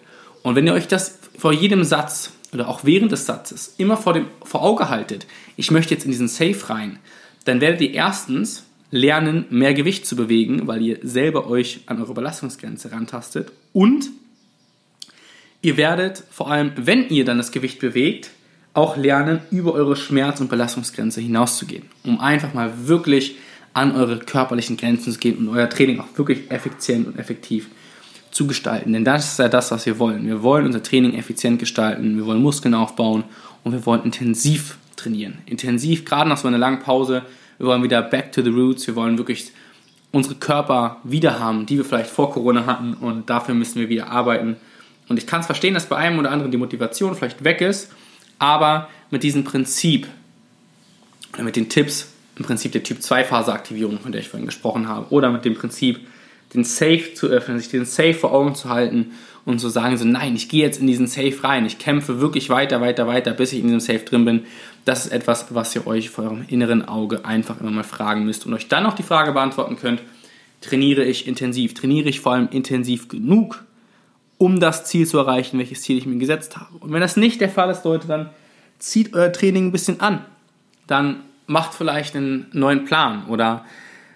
Und 0.43 0.57
wenn 0.57 0.67
ihr 0.67 0.75
euch 0.75 0.89
das 0.89 1.19
vor 1.39 1.53
jedem 1.53 1.85
Satz 1.85 2.33
oder 2.53 2.69
auch 2.69 2.85
während 2.85 3.13
des 3.13 3.27
Satzes 3.27 3.75
immer 3.79 3.97
vor, 3.97 4.13
dem, 4.13 4.27
vor 4.43 4.63
Auge 4.63 4.89
haltet, 4.89 5.27
ich 5.57 5.71
möchte 5.71 5.95
jetzt 5.95 6.05
in 6.05 6.11
diesen 6.11 6.29
Safe 6.29 6.69
rein, 6.69 6.99
dann 7.45 7.61
werdet 7.61 7.81
ihr 7.81 7.93
erstens 7.93 8.65
lernen, 8.91 9.47
mehr 9.51 9.75
Gewicht 9.75 10.07
zu 10.07 10.15
bewegen, 10.17 10.67
weil 10.67 10.83
ihr 10.83 10.99
selber 11.03 11.49
euch 11.49 11.81
an 11.87 12.01
eure 12.01 12.15
Belastungsgrenze 12.15 12.93
rantastet 12.93 13.51
und 13.73 14.11
ihr 15.63 15.77
werdet 15.77 16.23
vor 16.31 16.51
allem, 16.51 16.73
wenn 16.77 17.09
ihr 17.09 17.25
dann 17.25 17.39
das 17.39 17.51
Gewicht 17.51 17.81
bewegt, 17.81 18.31
auch 18.75 18.97
lernen, 18.97 19.41
über 19.51 19.73
eure 19.73 19.97
Schmerz- 19.97 20.41
und 20.41 20.51
Belastungsgrenze 20.51 21.21
hinauszugehen, 21.21 21.85
um 22.05 22.21
einfach 22.21 22.53
mal 22.55 22.73
wirklich 22.87 23.37
an 23.73 23.95
eure 23.95 24.19
körperlichen 24.19 24.77
Grenzen 24.77 25.13
zu 25.13 25.19
gehen 25.19 25.39
und 25.39 25.49
euer 25.49 25.69
Training 25.69 26.01
auch 26.01 26.07
wirklich 26.17 26.51
effizient 26.51 27.07
und 27.07 27.19
effektiv 27.19 27.69
zu 28.31 28.47
gestalten. 28.47 28.93
Denn 28.93 29.05
das 29.05 29.33
ist 29.33 29.39
ja 29.39 29.49
das, 29.49 29.71
was 29.71 29.87
wir 29.87 29.99
wollen. 29.99 30.27
Wir 30.27 30.43
wollen 30.43 30.67
unser 30.67 30.83
Training 30.83 31.15
effizient 31.15 31.61
gestalten, 31.61 32.17
wir 32.17 32.27
wollen 32.27 32.43
Muskeln 32.43 32.75
aufbauen 32.75 33.25
und 33.63 33.73
wir 33.73 33.87
wollen 33.87 34.03
intensiv 34.03 34.77
trainieren. 34.97 35.39
Intensiv, 35.47 36.05
gerade 36.05 36.29
nach 36.29 36.37
so 36.37 36.49
einer 36.49 36.59
langen 36.59 36.81
Pause. 36.81 37.23
Wir 37.59 37.69
wollen 37.69 37.83
wieder 37.83 38.03
back 38.03 38.33
to 38.33 38.43
the 38.43 38.51
roots. 38.51 38.87
Wir 38.87 38.97
wollen 38.97 39.19
wirklich 39.19 39.53
unsere 40.11 40.35
Körper 40.37 40.99
wieder 41.05 41.39
haben, 41.39 41.67
die 41.67 41.77
wir 41.77 41.85
vielleicht 41.85 42.11
vor 42.11 42.33
Corona 42.33 42.67
hatten 42.67 42.95
und 42.95 43.29
dafür 43.31 43.55
müssen 43.55 43.81
wir 43.81 43.89
wieder 43.89 44.11
arbeiten. 44.11 44.57
Und 45.09 45.19
ich 45.19 45.27
kann 45.27 45.41
es 45.41 45.47
verstehen, 45.47 45.75
dass 45.75 45.87
bei 45.87 45.97
einem 45.97 46.19
oder 46.19 46.31
anderen 46.31 46.53
die 46.53 46.57
Motivation 46.57 47.15
vielleicht 47.15 47.43
weg 47.43 47.61
ist, 47.61 47.91
aber 48.39 48.89
mit 49.11 49.23
diesem 49.23 49.45
Prinzip, 49.45 50.07
mit 51.39 51.57
den 51.57 51.69
Tipps, 51.69 52.13
im 52.37 52.45
Prinzip 52.45 52.73
der 52.73 52.83
Typ-2-Phase-Aktivierung, 52.83 54.01
von 54.01 54.13
der 54.13 54.21
ich 54.21 54.29
vorhin 54.29 54.47
gesprochen 54.47 54.89
habe, 54.89 55.07
oder 55.11 55.31
mit 55.31 55.45
dem 55.45 55.55
Prinzip, 55.55 56.01
den 56.53 56.65
Safe 56.65 57.15
zu 57.15 57.27
öffnen, 57.27 57.59
sich 57.59 57.69
den 57.69 57.85
Safe 57.85 58.15
vor 58.15 58.33
Augen 58.33 58.55
zu 58.55 58.69
halten 58.69 59.13
und 59.45 59.59
zu 59.59 59.69
sagen, 59.69 59.97
so 59.97 60.05
nein, 60.05 60.37
ich 60.37 60.49
gehe 60.49 60.63
jetzt 60.63 60.81
in 60.81 60.87
diesen 60.87 61.07
Safe 61.07 61.35
rein, 61.43 61.67
ich 61.67 61.79
kämpfe 61.79 62.21
wirklich 62.21 62.49
weiter, 62.49 62.81
weiter, 62.81 63.07
weiter, 63.07 63.33
bis 63.33 63.53
ich 63.53 63.61
in 63.61 63.67
diesem 63.67 63.81
Safe 63.81 63.99
drin 63.99 64.25
bin. 64.25 64.45
Das 64.85 65.07
ist 65.07 65.13
etwas, 65.13 65.55
was 65.55 65.75
ihr 65.75 65.87
euch 65.87 66.11
vor 66.11 66.25
eurem 66.25 66.45
inneren 66.49 66.87
Auge 66.87 67.25
einfach 67.25 67.61
immer 67.61 67.71
mal 67.71 67.85
fragen 67.85 68.25
müsst 68.25 68.47
und 68.47 68.55
euch 68.55 68.69
dann 68.69 68.85
noch 68.85 68.95
die 68.95 69.03
Frage 69.03 69.33
beantworten 69.33 69.77
könnt, 69.77 70.01
trainiere 70.61 71.05
ich 71.05 71.27
intensiv, 71.27 71.75
trainiere 71.75 72.09
ich 72.09 72.21
vor 72.21 72.33
allem 72.33 72.49
intensiv 72.51 73.09
genug, 73.09 73.65
um 74.39 74.61
das 74.61 74.85
Ziel 74.85 75.07
zu 75.07 75.19
erreichen, 75.19 75.59
welches 75.59 75.83
Ziel 75.83 75.99
ich 75.99 76.07
mir 76.07 76.17
gesetzt 76.17 76.57
habe. 76.57 76.77
Und 76.81 76.93
wenn 76.93 77.01
das 77.01 77.17
nicht 77.17 77.41
der 77.41 77.49
Fall 77.49 77.71
ist, 77.71 77.85
Leute, 77.85 78.09
dann 78.09 78.31
zieht 78.79 79.15
euer 79.15 79.33
Training 79.33 79.67
ein 79.67 79.73
bisschen 79.73 80.01
an. 80.01 80.25
Dann 80.87 81.21
macht 81.47 81.75
vielleicht 81.75 82.17
einen 82.17 82.47
neuen 82.53 82.85
Plan 82.85 83.27
oder 83.29 83.65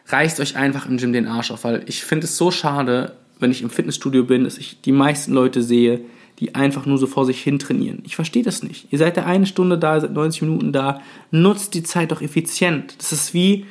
reißt 0.07 0.41
euch 0.41 0.57
einfach 0.57 0.87
im 0.87 0.97
Gym 0.97 1.13
den 1.13 1.27
Arsch 1.27 1.51
auf, 1.51 1.65
weil 1.65 1.83
ich 1.87 2.05
finde 2.05 2.25
es 2.25 2.37
so 2.37 2.51
schade, 2.51 3.17
wenn 3.39 3.51
ich 3.51 3.63
im 3.63 3.71
Fitnessstudio 3.71 4.25
bin, 4.25 4.45
dass 4.45 4.59
ich 4.59 4.81
die 4.81 4.93
meisten 4.93 5.33
Leute 5.33 5.63
sehe, 5.63 6.01
die 6.39 6.55
einfach 6.55 6.87
nur 6.87 6.99
so 6.99 7.07
vor 7.07 7.27
sich 7.27 7.43
hin 7.43 7.59
trainieren. 7.59 8.03
Ich 8.05 8.17
verstehe 8.17 8.43
das 8.43 8.63
nicht. 8.63 8.93
Ihr 8.93 8.99
seid 8.99 9.17
da 9.17 9.25
eine 9.25 9.47
Stunde 9.47 9.77
da, 9.77 9.97
ihr 9.97 10.01
seid 10.03 10.13
90 10.13 10.43
Minuten 10.43 10.73
da. 10.73 11.01
Nutzt 11.31 11.75
die 11.75 11.83
Zeit 11.83 12.13
doch 12.13 12.23
effizient. 12.23 12.95
Das 12.99 13.13
ist 13.13 13.35
wie 13.35 13.67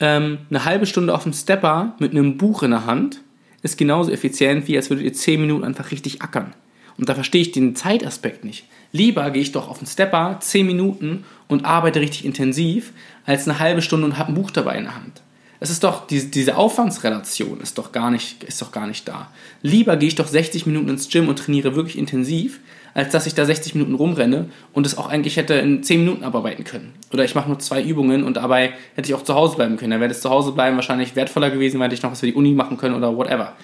ähm, 0.00 0.38
eine 0.48 0.64
halbe 0.64 0.86
Stunde 0.86 1.14
auf 1.14 1.22
dem 1.22 1.32
Stepper 1.32 1.94
mit 1.98 2.12
einem 2.12 2.36
Buch 2.36 2.62
in 2.62 2.72
der 2.72 2.86
Hand. 2.86 3.20
Ist 3.62 3.78
genauso 3.78 4.10
effizient, 4.10 4.68
wie 4.68 4.76
als 4.76 4.90
würdet 4.90 5.04
ihr 5.04 5.12
10 5.12 5.40
Minuten 5.40 5.64
einfach 5.64 5.90
richtig 5.90 6.22
ackern. 6.22 6.54
Und 6.96 7.08
da 7.08 7.14
verstehe 7.14 7.42
ich 7.42 7.52
den 7.52 7.76
Zeitaspekt 7.76 8.44
nicht. 8.44 8.66
Lieber 8.92 9.30
gehe 9.30 9.42
ich 9.42 9.52
doch 9.52 9.68
auf 9.68 9.78
den 9.78 9.86
Stepper 9.86 10.38
10 10.40 10.66
Minuten 10.66 11.24
und 11.48 11.64
arbeite 11.64 12.00
richtig 12.00 12.24
intensiv, 12.24 12.92
als 13.24 13.48
eine 13.48 13.58
halbe 13.58 13.82
Stunde 13.82 14.06
und 14.06 14.18
habe 14.18 14.32
ein 14.32 14.34
Buch 14.34 14.50
dabei 14.50 14.76
in 14.76 14.84
der 14.84 14.96
Hand. 14.96 15.22
Es 15.60 15.70
ist 15.70 15.84
doch, 15.84 16.06
diese, 16.06 16.56
Aufwandsrelation 16.56 17.60
ist 17.60 17.76
doch, 17.76 17.92
gar 17.92 18.10
nicht, 18.10 18.44
ist 18.44 18.62
doch 18.62 18.72
gar 18.72 18.86
nicht 18.86 19.06
da. 19.06 19.30
Lieber 19.62 19.96
gehe 19.96 20.08
ich 20.08 20.14
doch 20.14 20.26
60 20.26 20.64
Minuten 20.64 20.88
ins 20.88 21.08
Gym 21.10 21.28
und 21.28 21.38
trainiere 21.38 21.76
wirklich 21.76 21.98
intensiv, 21.98 22.60
als 22.94 23.12
dass 23.12 23.26
ich 23.26 23.34
da 23.34 23.44
60 23.44 23.74
Minuten 23.74 23.94
rumrenne 23.94 24.46
und 24.72 24.86
es 24.86 24.98
auch 24.98 25.08
eigentlich 25.08 25.36
hätte 25.36 25.54
in 25.54 25.82
10 25.82 26.00
Minuten 26.00 26.24
abarbeiten 26.24 26.64
können. 26.64 26.92
Oder 27.12 27.24
ich 27.24 27.34
mache 27.34 27.48
nur 27.48 27.58
zwei 27.58 27.82
Übungen 27.82 28.24
und 28.24 28.36
dabei 28.36 28.72
hätte 28.94 29.08
ich 29.08 29.14
auch 29.14 29.24
zu 29.24 29.34
Hause 29.34 29.56
bleiben 29.56 29.76
können. 29.76 29.92
Dann 29.92 30.00
wäre 30.00 30.08
das 30.08 30.20
zu 30.20 30.30
Hause 30.30 30.52
bleiben 30.52 30.76
wahrscheinlich 30.76 31.16
wertvoller 31.16 31.50
gewesen, 31.50 31.80
weil 31.80 31.92
ich 31.92 32.02
noch 32.02 32.12
was 32.12 32.20
für 32.20 32.26
die 32.26 32.34
Uni 32.34 32.52
machen 32.52 32.76
können 32.76 32.94
oder 32.94 33.16
whatever. 33.16 33.54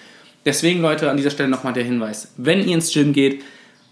Deswegen, 0.45 0.81
Leute, 0.81 1.09
an 1.09 1.17
dieser 1.17 1.29
Stelle 1.31 1.49
nochmal 1.49 1.73
der 1.73 1.83
Hinweis. 1.83 2.33
Wenn 2.37 2.59
ihr 2.59 2.75
ins 2.75 2.93
Gym 2.93 3.11
geht, 3.11 3.43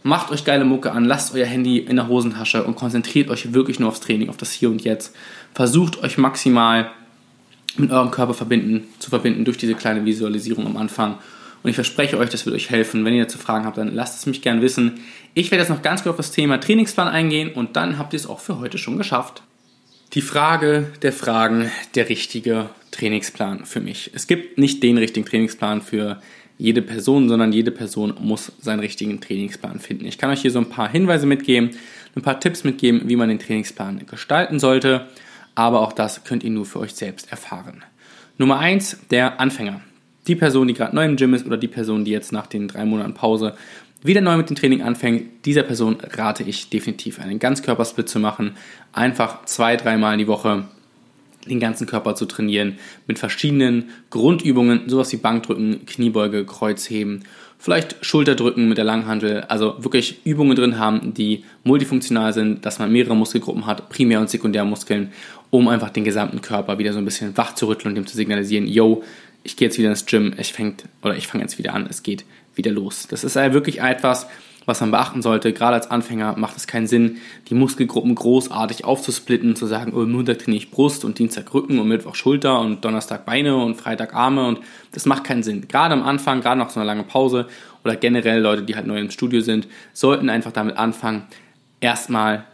macht 0.03 0.31
euch 0.31 0.45
geile 0.45 0.65
Mucke 0.65 0.91
an, 0.91 1.03
lasst 1.03 1.33
euer 1.35 1.45
Handy 1.45 1.79
in 1.79 1.95
der 1.95 2.07
Hosentasche 2.07 2.63
und 2.63 2.75
konzentriert 2.75 3.29
euch 3.29 3.53
wirklich 3.53 3.79
nur 3.79 3.89
aufs 3.89 3.99
Training, 3.99 4.29
auf 4.29 4.37
das 4.37 4.51
Hier 4.51 4.69
und 4.69 4.83
Jetzt. 4.83 5.15
Versucht 5.53 6.01
euch 6.03 6.17
maximal 6.17 6.91
mit 7.77 7.91
eurem 7.91 8.11
Körper 8.11 8.33
verbinden, 8.33 8.87
zu 8.99 9.09
verbinden 9.09 9.45
durch 9.45 9.57
diese 9.57 9.73
kleine 9.73 10.05
Visualisierung 10.05 10.65
am 10.65 10.77
Anfang. 10.77 11.17
Und 11.63 11.69
ich 11.69 11.75
verspreche 11.75 12.19
euch, 12.19 12.29
das 12.29 12.45
wird 12.45 12.55
euch 12.55 12.69
helfen. 12.69 13.03
Wenn 13.03 13.15
ihr 13.15 13.23
dazu 13.23 13.39
Fragen 13.39 13.65
habt, 13.65 13.77
dann 13.77 13.93
lasst 13.95 14.19
es 14.19 14.27
mich 14.27 14.43
gerne 14.43 14.61
wissen. 14.61 14.99
Ich 15.35 15.51
werde 15.51 15.61
jetzt 15.61 15.69
noch 15.69 15.83
ganz 15.83 16.01
kurz 16.01 16.13
auf 16.13 16.17
das 16.17 16.31
Thema 16.31 16.57
Trainingsplan 16.57 17.07
eingehen 17.07 17.51
und 17.53 17.75
dann 17.75 17.99
habt 17.99 18.13
ihr 18.13 18.17
es 18.17 18.25
auch 18.25 18.39
für 18.39 18.59
heute 18.59 18.79
schon 18.79 18.97
geschafft. 18.97 19.43
Die 20.13 20.21
Frage 20.21 20.87
der 21.03 21.13
Fragen, 21.13 21.69
der 21.93 22.09
richtige 22.09 22.69
Trainingsplan 22.89 23.65
für 23.65 23.81
mich. 23.81 24.09
Es 24.15 24.25
gibt 24.25 24.57
nicht 24.57 24.81
den 24.81 24.97
richtigen 24.97 25.27
Trainingsplan 25.27 25.81
für 25.83 26.19
jede 26.57 26.81
Person, 26.81 27.29
sondern 27.29 27.51
jede 27.51 27.71
Person 27.71 28.15
muss 28.19 28.53
seinen 28.59 28.79
richtigen 28.79 29.21
Trainingsplan 29.21 29.79
finden. 29.79 30.05
Ich 30.05 30.17
kann 30.17 30.31
euch 30.31 30.41
hier 30.41 30.51
so 30.51 30.59
ein 30.59 30.69
paar 30.69 30.89
Hinweise 30.89 31.27
mitgeben, 31.27 31.71
ein 32.15 32.21
paar 32.21 32.39
Tipps 32.39 32.63
mitgeben, 32.63 33.03
wie 33.05 33.15
man 33.15 33.29
den 33.29 33.39
Trainingsplan 33.39 34.07
gestalten 34.07 34.59
sollte 34.59 35.05
aber 35.55 35.79
auch 35.81 35.93
das 35.93 36.25
könnt 36.25 36.43
ihr 36.43 36.51
nur 36.51 36.65
für 36.65 36.79
euch 36.79 36.93
selbst 36.93 37.31
erfahren. 37.31 37.83
Nummer 38.37 38.59
eins, 38.59 38.99
der 39.09 39.39
Anfänger. 39.39 39.81
Die 40.27 40.35
Person, 40.35 40.67
die 40.67 40.73
gerade 40.73 40.95
neu 40.95 41.05
im 41.05 41.15
Gym 41.15 41.33
ist 41.33 41.45
oder 41.45 41.57
die 41.57 41.67
Person, 41.67 42.03
die 42.03 42.11
jetzt 42.11 42.31
nach 42.31 42.47
den 42.47 42.67
drei 42.67 42.83
Monaten 42.83 43.13
Pause 43.13 43.55
wieder 44.05 44.21
neu 44.21 44.37
mit 44.37 44.49
dem 44.49 44.55
Training 44.55 44.81
anfängt, 44.81 45.45
dieser 45.45 45.63
Person 45.63 45.97
rate 46.01 46.43
ich 46.43 46.69
definitiv 46.69 47.19
einen 47.19 47.39
Ganzkörpersplit 47.39 48.07
zu 48.07 48.19
machen. 48.19 48.55
Einfach 48.93 49.45
zwei, 49.45 49.75
dreimal 49.75 50.17
die 50.17 50.27
Woche 50.27 50.65
den 51.47 51.59
ganzen 51.59 51.85
Körper 51.85 52.15
zu 52.15 52.25
trainieren 52.25 52.77
mit 53.07 53.19
verschiedenen 53.19 53.89
Grundübungen, 54.09 54.89
sowas 54.89 55.11
wie 55.11 55.17
Bankdrücken, 55.17 55.85
Kniebeuge, 55.85 56.45
Kreuzheben 56.45 57.23
vielleicht 57.57 58.05
Schulterdrücken 58.05 58.67
mit 58.67 58.77
der 58.77 58.85
Langhandel, 58.85 59.41
also 59.41 59.83
wirklich 59.83 60.25
Übungen 60.25 60.55
drin 60.55 60.77
haben, 60.77 61.13
die 61.13 61.43
multifunktional 61.63 62.33
sind, 62.33 62.65
dass 62.65 62.79
man 62.79 62.91
mehrere 62.91 63.15
Muskelgruppen 63.15 63.65
hat, 63.65 63.89
Primär- 63.89 64.19
und 64.19 64.29
Sekundärmuskeln, 64.29 65.11
um 65.49 65.67
einfach 65.67 65.89
den 65.89 66.03
gesamten 66.03 66.41
Körper 66.41 66.77
wieder 66.77 66.93
so 66.93 66.99
ein 66.99 67.05
bisschen 67.05 67.35
wach 67.37 67.55
zu 67.55 67.67
rütteln 67.67 67.89
und 67.89 67.95
dem 67.95 68.07
zu 68.07 68.15
signalisieren, 68.15 68.67
yo, 68.67 69.03
ich 69.43 69.57
gehe 69.57 69.67
jetzt 69.67 69.77
wieder 69.77 69.89
ins 69.89 70.05
Gym, 70.05 70.33
ich 70.37 70.53
fängt 70.53 70.83
oder 71.01 71.15
ich 71.15 71.27
fange 71.27 71.43
jetzt 71.43 71.57
wieder 71.57 71.73
an, 71.73 71.87
es 71.89 72.03
geht 72.03 72.25
wieder 72.55 72.71
los. 72.71 73.07
Das 73.09 73.23
ist 73.23 73.35
wirklich 73.35 73.81
etwas, 73.81 74.27
was 74.65 74.81
man 74.81 74.91
beachten 74.91 75.21
sollte. 75.21 75.53
Gerade 75.53 75.75
als 75.75 75.91
Anfänger 75.91 76.35
macht 76.37 76.57
es 76.57 76.67
keinen 76.67 76.87
Sinn, 76.87 77.17
die 77.47 77.53
Muskelgruppen 77.53 78.15
großartig 78.15 78.83
aufzusplitten, 78.83 79.55
zu 79.55 79.65
sagen, 79.67 79.93
oh, 79.93 80.05
Montag 80.05 80.39
trainiere 80.39 80.63
ich 80.63 80.71
Brust 80.71 81.05
und 81.05 81.19
Dienstag 81.19 81.53
Rücken 81.53 81.79
und 81.79 81.87
Mittwoch 81.87 82.15
Schulter 82.15 82.59
und 82.59 82.83
Donnerstag 82.83 83.25
Beine 83.25 83.55
und 83.57 83.75
Freitag 83.75 84.13
Arme 84.13 84.47
und 84.47 84.59
das 84.91 85.05
macht 85.05 85.23
keinen 85.23 85.43
Sinn. 85.43 85.67
Gerade 85.67 85.93
am 85.93 86.03
Anfang, 86.03 86.41
gerade 86.41 86.59
nach 86.59 86.69
so 86.69 86.79
einer 86.79 86.87
langen 86.87 87.07
Pause 87.07 87.47
oder 87.83 87.95
generell 87.95 88.41
Leute, 88.41 88.63
die 88.63 88.75
halt 88.75 88.87
neu 88.87 88.99
im 88.99 89.11
Studio 89.11 89.41
sind, 89.41 89.67
sollten 89.93 90.29
einfach 90.29 90.51
damit 90.51 90.77
anfangen, 90.77 91.23
erstmal 91.79 92.45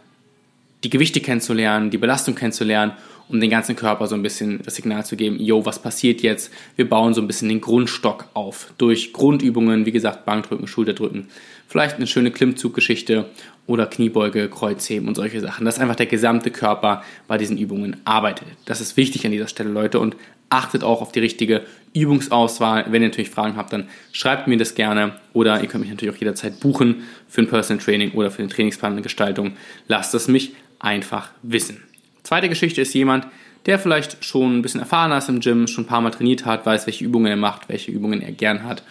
die 0.84 0.90
Gewichte 0.90 1.20
kennenzulernen, 1.20 1.90
die 1.90 1.98
Belastung 1.98 2.34
kennenzulernen 2.34 2.92
um 3.32 3.40
den 3.40 3.50
ganzen 3.50 3.74
Körper 3.74 4.06
so 4.06 4.14
ein 4.14 4.22
bisschen 4.22 4.60
das 4.62 4.74
Signal 4.74 5.04
zu 5.06 5.16
geben, 5.16 5.40
yo, 5.40 5.64
was 5.64 5.80
passiert 5.80 6.20
jetzt? 6.20 6.52
Wir 6.76 6.88
bauen 6.88 7.14
so 7.14 7.20
ein 7.20 7.26
bisschen 7.26 7.48
den 7.48 7.60
Grundstock 7.60 8.26
auf 8.34 8.72
durch 8.78 9.12
Grundübungen, 9.12 9.86
wie 9.86 9.92
gesagt, 9.92 10.26
Bankdrücken, 10.26 10.66
Schulterdrücken, 10.66 11.28
vielleicht 11.66 11.96
eine 11.96 12.06
schöne 12.06 12.30
Klimmzuggeschichte 12.30 13.30
oder 13.66 13.86
Kniebeuge, 13.86 14.48
Kreuzheben 14.48 15.08
und 15.08 15.14
solche 15.14 15.40
Sachen. 15.40 15.64
Dass 15.64 15.78
einfach 15.78 15.96
der 15.96 16.06
gesamte 16.06 16.50
Körper 16.50 17.02
bei 17.26 17.38
diesen 17.38 17.56
Übungen 17.56 17.96
arbeitet. 18.04 18.48
Das 18.66 18.80
ist 18.80 18.96
wichtig 18.96 19.24
an 19.24 19.32
dieser 19.32 19.48
Stelle, 19.48 19.70
Leute, 19.70 19.98
und 19.98 20.16
achtet 20.50 20.84
auch 20.84 21.00
auf 21.00 21.12
die 21.12 21.20
richtige 21.20 21.62
Übungsauswahl. 21.94 22.84
Wenn 22.90 23.02
ihr 23.02 23.08
natürlich 23.08 23.30
Fragen 23.30 23.56
habt, 23.56 23.72
dann 23.72 23.88
schreibt 24.12 24.46
mir 24.46 24.58
das 24.58 24.74
gerne 24.74 25.14
oder 25.32 25.62
ihr 25.62 25.68
könnt 25.68 25.82
mich 25.82 25.90
natürlich 25.90 26.14
auch 26.14 26.20
jederzeit 26.20 26.60
buchen 26.60 27.04
für 27.28 27.40
ein 27.40 27.48
Personal 27.48 27.82
Training 27.82 28.12
oder 28.12 28.30
für 28.30 28.42
eine 28.42 29.02
Gestaltung. 29.02 29.52
Lasst 29.88 30.14
es 30.14 30.28
mich 30.28 30.52
einfach 30.78 31.30
wissen. 31.42 31.82
Zweite 32.22 32.48
Geschichte 32.48 32.80
ist 32.80 32.94
jemand, 32.94 33.26
der 33.66 33.78
vielleicht 33.78 34.24
schon 34.24 34.58
ein 34.58 34.62
bisschen 34.62 34.80
erfahrener 34.80 35.18
ist 35.18 35.28
im 35.28 35.40
Gym, 35.40 35.66
schon 35.66 35.84
ein 35.84 35.88
paar 35.88 36.00
Mal 36.00 36.10
trainiert 36.10 36.44
hat, 36.46 36.66
weiß, 36.66 36.86
welche 36.86 37.04
Übungen 37.04 37.26
er 37.26 37.36
macht, 37.36 37.68
welche 37.68 37.92
Übungen 37.92 38.20
er 38.20 38.32
gern 38.32 38.64
hat 38.64 38.82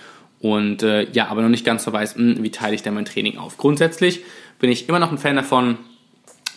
und 0.41 0.81
äh, 0.81 1.09
ja, 1.11 1.27
aber 1.27 1.43
noch 1.43 1.49
nicht 1.49 1.65
ganz 1.65 1.83
so 1.83 1.93
weiß, 1.93 2.15
mh, 2.15 2.35
hm, 2.35 2.43
wie 2.43 2.51
teile 2.51 2.75
ich 2.75 2.81
denn 2.81 2.95
mein 2.95 3.05
Training 3.05 3.37
auf. 3.37 3.57
Grundsätzlich 3.57 4.21
bin 4.59 4.71
ich 4.71 4.89
immer 4.89 4.99
noch 4.99 5.11
ein 5.11 5.17
Fan 5.17 5.35
davon, 5.35 5.77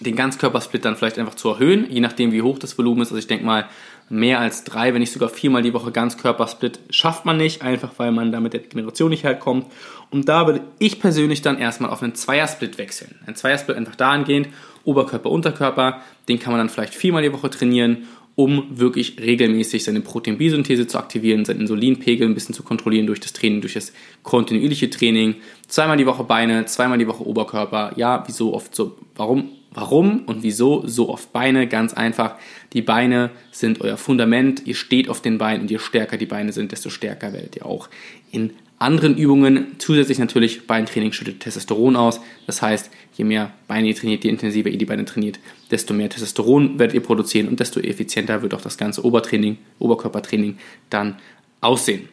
den 0.00 0.16
Ganzkörpersplit 0.16 0.84
dann 0.84 0.96
vielleicht 0.96 1.18
einfach 1.18 1.34
zu 1.34 1.50
erhöhen, 1.50 1.86
je 1.88 2.00
nachdem 2.00 2.32
wie 2.32 2.42
hoch 2.42 2.58
das 2.58 2.76
Volumen 2.78 3.02
ist. 3.02 3.08
Also 3.08 3.18
ich 3.18 3.26
denke 3.26 3.44
mal, 3.44 3.66
mehr 4.08 4.40
als 4.40 4.64
drei, 4.64 4.92
wenn 4.92 5.00
nicht 5.00 5.12
sogar 5.12 5.28
viermal 5.28 5.62
die 5.62 5.72
Woche 5.72 5.92
Ganzkörpersplit 5.92 6.80
schafft 6.90 7.24
man 7.24 7.36
nicht, 7.36 7.62
einfach 7.62 7.90
weil 7.98 8.10
man 8.10 8.32
da 8.32 8.40
mit 8.40 8.54
der 8.54 8.60
Generation 8.60 9.10
nicht 9.10 9.24
halt 9.24 9.40
kommt. 9.40 9.66
Und 10.10 10.28
da 10.28 10.46
würde 10.46 10.62
ich 10.78 10.98
persönlich 10.98 11.42
dann 11.42 11.58
erstmal 11.58 11.90
auf 11.90 12.02
einen 12.02 12.14
Zweiersplit 12.14 12.78
wechseln. 12.78 13.18
Ein 13.26 13.36
Zweiersplit 13.36 13.76
einfach 13.76 13.94
dahingehend, 13.94 14.48
Oberkörper, 14.84 15.30
Unterkörper, 15.30 16.02
den 16.28 16.38
kann 16.38 16.52
man 16.52 16.58
dann 16.58 16.68
vielleicht 16.68 16.94
viermal 16.94 17.22
die 17.22 17.32
Woche 17.32 17.50
trainieren 17.50 18.06
um 18.36 18.66
wirklich 18.70 19.20
regelmäßig 19.20 19.84
seine 19.84 20.00
Proteinbiosynthese 20.00 20.86
zu 20.86 20.98
aktivieren, 20.98 21.44
seinen 21.44 21.60
Insulinpegel 21.60 22.26
ein 22.26 22.34
bisschen 22.34 22.54
zu 22.54 22.64
kontrollieren 22.64 23.06
durch 23.06 23.20
das 23.20 23.32
Training, 23.32 23.60
durch 23.60 23.74
das 23.74 23.92
kontinuierliche 24.22 24.90
Training. 24.90 25.36
Zweimal 25.68 25.96
die 25.96 26.06
Woche 26.06 26.24
Beine, 26.24 26.64
zweimal 26.66 26.98
die 26.98 27.06
Woche 27.06 27.26
Oberkörper. 27.26 27.92
Ja, 27.96 28.24
wieso 28.26 28.54
oft 28.54 28.74
so? 28.74 28.98
Warum? 29.14 29.50
Warum 29.72 30.22
und 30.26 30.42
wieso 30.42 30.86
so 30.86 31.08
oft 31.08 31.32
Beine? 31.32 31.68
Ganz 31.68 31.94
einfach. 31.94 32.36
Die 32.72 32.82
Beine 32.82 33.30
sind 33.50 33.80
euer 33.80 33.96
Fundament. 33.96 34.62
Ihr 34.66 34.74
steht 34.74 35.08
auf 35.08 35.20
den 35.20 35.38
Beinen 35.38 35.62
und 35.62 35.70
je 35.70 35.78
stärker 35.78 36.16
die 36.16 36.26
Beine 36.26 36.52
sind, 36.52 36.72
desto 36.72 36.90
stärker 36.90 37.32
werdet 37.32 37.56
ihr 37.56 37.66
auch 37.66 37.88
in 38.30 38.50
anderen 38.78 39.16
Übungen. 39.16 39.76
Zusätzlich 39.78 40.18
natürlich 40.18 40.66
Beintraining 40.66 41.12
schüttet 41.12 41.40
Testosteron 41.40 41.96
aus. 41.96 42.20
Das 42.46 42.62
heißt, 42.62 42.90
je 43.16 43.24
mehr 43.24 43.52
Beine 43.68 43.88
ihr 43.88 43.94
trainiert, 43.94 44.24
je 44.24 44.30
intensiver 44.30 44.68
ihr 44.68 44.78
die 44.78 44.84
Beine 44.84 45.04
trainiert, 45.04 45.38
desto 45.70 45.94
mehr 45.94 46.10
Testosteron 46.10 46.78
werdet 46.78 46.94
ihr 46.94 47.02
produzieren 47.02 47.48
und 47.48 47.60
desto 47.60 47.80
effizienter 47.80 48.42
wird 48.42 48.54
auch 48.54 48.60
das 48.60 48.76
ganze 48.76 49.04
Obertraining, 49.04 49.58
Oberkörpertraining 49.78 50.58
dann 50.90 51.16
aussehen. 51.60 52.08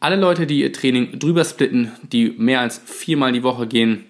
Alle 0.00 0.16
Leute, 0.16 0.46
die 0.46 0.60
ihr 0.60 0.72
Training 0.72 1.18
drüber 1.18 1.44
splitten, 1.44 1.92
die 2.10 2.34
mehr 2.36 2.60
als 2.60 2.80
viermal 2.84 3.32
die 3.32 3.42
Woche 3.42 3.66
gehen, 3.66 4.04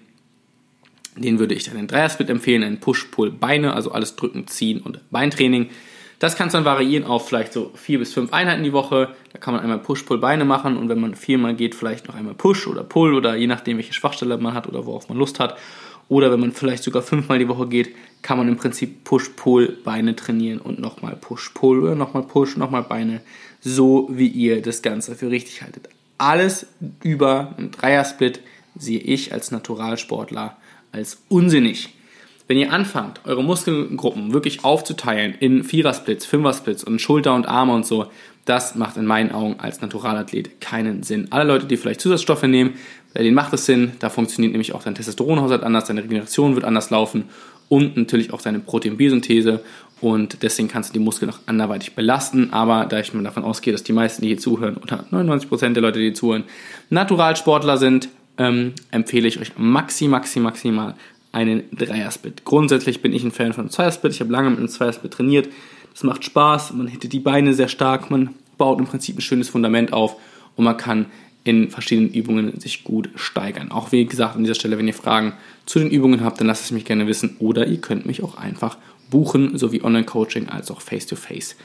denen 1.17 1.39
würde 1.39 1.53
ich 1.55 1.65
dann 1.65 1.75
den 1.75 1.87
Dreiersplit 1.87 2.29
empfehlen, 2.29 2.63
einen 2.63 2.79
Push-Pull-Beine, 2.79 3.73
also 3.73 3.91
alles 3.91 4.15
drücken, 4.15 4.47
ziehen 4.47 4.79
und 4.79 4.99
Beintraining. 5.11 5.69
Das 6.21 6.35
kann 6.35 6.49
dann 6.49 6.65
variieren 6.65 7.03
auf 7.03 7.27
vielleicht 7.27 7.51
so 7.51 7.71
vier 7.73 7.97
bis 7.97 8.13
fünf 8.13 8.31
Einheiten 8.31 8.63
die 8.63 8.73
Woche. 8.73 9.09
Da 9.33 9.39
kann 9.39 9.55
man 9.55 9.63
einmal 9.63 9.79
Push-Pull-Beine 9.79 10.45
machen 10.45 10.77
und 10.77 10.87
wenn 10.87 11.01
man 11.01 11.15
viermal 11.15 11.55
geht, 11.55 11.73
vielleicht 11.73 12.07
noch 12.07 12.13
einmal 12.13 12.35
Push 12.35 12.67
oder 12.67 12.83
Pull 12.83 13.15
oder 13.15 13.35
je 13.35 13.47
nachdem, 13.47 13.77
welche 13.77 13.93
Schwachstelle 13.93 14.37
man 14.37 14.53
hat 14.53 14.67
oder 14.67 14.85
worauf 14.85 15.09
man 15.09 15.17
Lust 15.17 15.39
hat. 15.39 15.57
Oder 16.09 16.31
wenn 16.31 16.39
man 16.39 16.51
vielleicht 16.51 16.83
sogar 16.83 17.01
fünfmal 17.01 17.39
die 17.39 17.47
Woche 17.47 17.65
geht, 17.65 17.95
kann 18.21 18.37
man 18.37 18.47
im 18.47 18.55
Prinzip 18.55 19.03
Push-Pull-Beine 19.03 20.15
trainieren 20.15 20.59
und 20.59 20.77
nochmal 20.77 21.15
Push-Pull 21.15 21.81
oder 21.81 21.95
nochmal 21.95 22.21
Push, 22.21 22.55
nochmal 22.55 22.83
Beine, 22.83 23.21
so 23.59 24.07
wie 24.11 24.27
ihr 24.27 24.61
das 24.61 24.83
Ganze 24.83 25.15
für 25.15 25.31
richtig 25.31 25.63
haltet. 25.63 25.89
Alles 26.19 26.67
über 27.01 27.55
einen 27.57 27.71
Dreiersplit 27.71 28.41
sehe 28.77 28.99
ich 28.99 29.33
als 29.33 29.49
Naturalsportler 29.49 30.55
als 30.91 31.23
unsinnig. 31.29 31.95
Wenn 32.51 32.57
ihr 32.57 32.73
anfangt, 32.73 33.21
eure 33.23 33.45
Muskelgruppen 33.45 34.33
wirklich 34.33 34.65
aufzuteilen 34.65 35.35
in 35.39 35.63
Vierersplits, 35.63 36.25
Fünfersplits 36.25 36.83
und 36.83 36.99
Schulter 36.99 37.33
und 37.33 37.47
Arme 37.47 37.73
und 37.73 37.85
so, 37.85 38.07
das 38.43 38.75
macht 38.75 38.97
in 38.97 39.05
meinen 39.05 39.31
Augen 39.31 39.55
als 39.57 39.79
Naturalathlet 39.79 40.59
keinen 40.59 41.01
Sinn. 41.01 41.27
Alle 41.29 41.45
Leute, 41.45 41.65
die 41.65 41.77
vielleicht 41.77 42.01
Zusatzstoffe 42.01 42.43
nehmen, 42.43 42.73
bei 43.13 43.23
denen 43.23 43.35
macht 43.35 43.53
es 43.53 43.65
Sinn. 43.65 43.93
Da 43.99 44.09
funktioniert 44.09 44.51
nämlich 44.51 44.73
auch 44.73 44.83
dein 44.83 44.95
Testosteronhaushalt 44.95 45.63
anders, 45.63 45.85
deine 45.85 46.03
Regeneration 46.03 46.55
wird 46.55 46.65
anders 46.65 46.89
laufen 46.89 47.29
und 47.69 47.95
natürlich 47.95 48.33
auch 48.33 48.41
deine 48.41 48.59
Proteinbiosynthese. 48.59 49.63
Und 50.01 50.43
deswegen 50.43 50.67
kannst 50.67 50.89
du 50.89 50.93
die 50.93 50.99
Muskeln 50.99 51.31
auch 51.31 51.39
anderweitig 51.45 51.95
belasten. 51.95 52.51
Aber 52.51 52.83
da 52.83 52.99
ich 52.99 53.13
mal 53.13 53.23
davon 53.23 53.45
ausgehe, 53.45 53.71
dass 53.71 53.83
die 53.83 53.93
meisten, 53.93 54.23
die 54.23 54.27
hier 54.27 54.39
zuhören, 54.39 54.75
oder 54.75 55.05
99% 55.09 55.71
der 55.71 55.81
Leute, 55.81 55.99
die 55.99 56.05
hier 56.07 56.15
zuhören, 56.15 56.43
Naturalsportler 56.89 57.77
sind, 57.77 58.09
ähm, 58.37 58.73
empfehle 58.91 59.27
ich 59.27 59.39
euch 59.39 59.53
maxi, 59.57 60.07
maxi, 60.07 60.41
maximal 60.41 60.95
einen 61.31 61.63
Dreiersplit. 61.71 62.43
Grundsätzlich 62.45 63.01
bin 63.01 63.13
ich 63.13 63.23
ein 63.23 63.31
Fan 63.31 63.53
von 63.53 63.69
Zweiersplit. 63.69 64.13
Ich 64.13 64.19
habe 64.19 64.31
lange 64.31 64.49
mit 64.49 64.59
einem 64.59 64.67
Zweiersplit 64.67 65.13
trainiert. 65.13 65.49
Das 65.93 66.03
macht 66.03 66.25
Spaß. 66.25 66.73
Man 66.73 66.87
hittet 66.87 67.13
die 67.13 67.19
Beine 67.19 67.53
sehr 67.53 67.67
stark. 67.67 68.11
Man 68.11 68.31
baut 68.57 68.79
im 68.79 68.85
Prinzip 68.85 69.17
ein 69.17 69.21
schönes 69.21 69.49
Fundament 69.49 69.93
auf 69.93 70.15
und 70.55 70.65
man 70.65 70.77
kann 70.77 71.07
in 71.43 71.69
verschiedenen 71.69 72.11
Übungen 72.11 72.59
sich 72.59 72.83
gut 72.83 73.09
steigern. 73.15 73.71
Auch 73.71 73.91
wie 73.91 74.05
gesagt 74.05 74.35
an 74.35 74.43
dieser 74.43 74.55
Stelle, 74.55 74.77
wenn 74.77 74.87
ihr 74.87 74.93
Fragen 74.93 75.33
zu 75.65 75.79
den 75.79 75.89
Übungen 75.89 76.23
habt, 76.23 76.39
dann 76.39 76.47
lasst 76.47 76.65
es 76.65 76.71
mich 76.71 76.85
gerne 76.85 77.07
wissen 77.07 77.37
oder 77.39 77.65
ihr 77.65 77.81
könnt 77.81 78.05
mich 78.05 78.21
auch 78.21 78.35
einfach 78.35 78.77
buchen, 79.09 79.57
sowie 79.57 79.81
Online-Coaching 79.81 80.49
als 80.49 80.69
auch 80.69 80.81
Face-to-Face. 80.81 81.53
-face. 81.53 81.55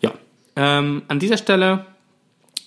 Ja, 0.00 0.12
ähm, 0.56 1.02
an 1.08 1.20
dieser 1.20 1.36
Stelle 1.36 1.86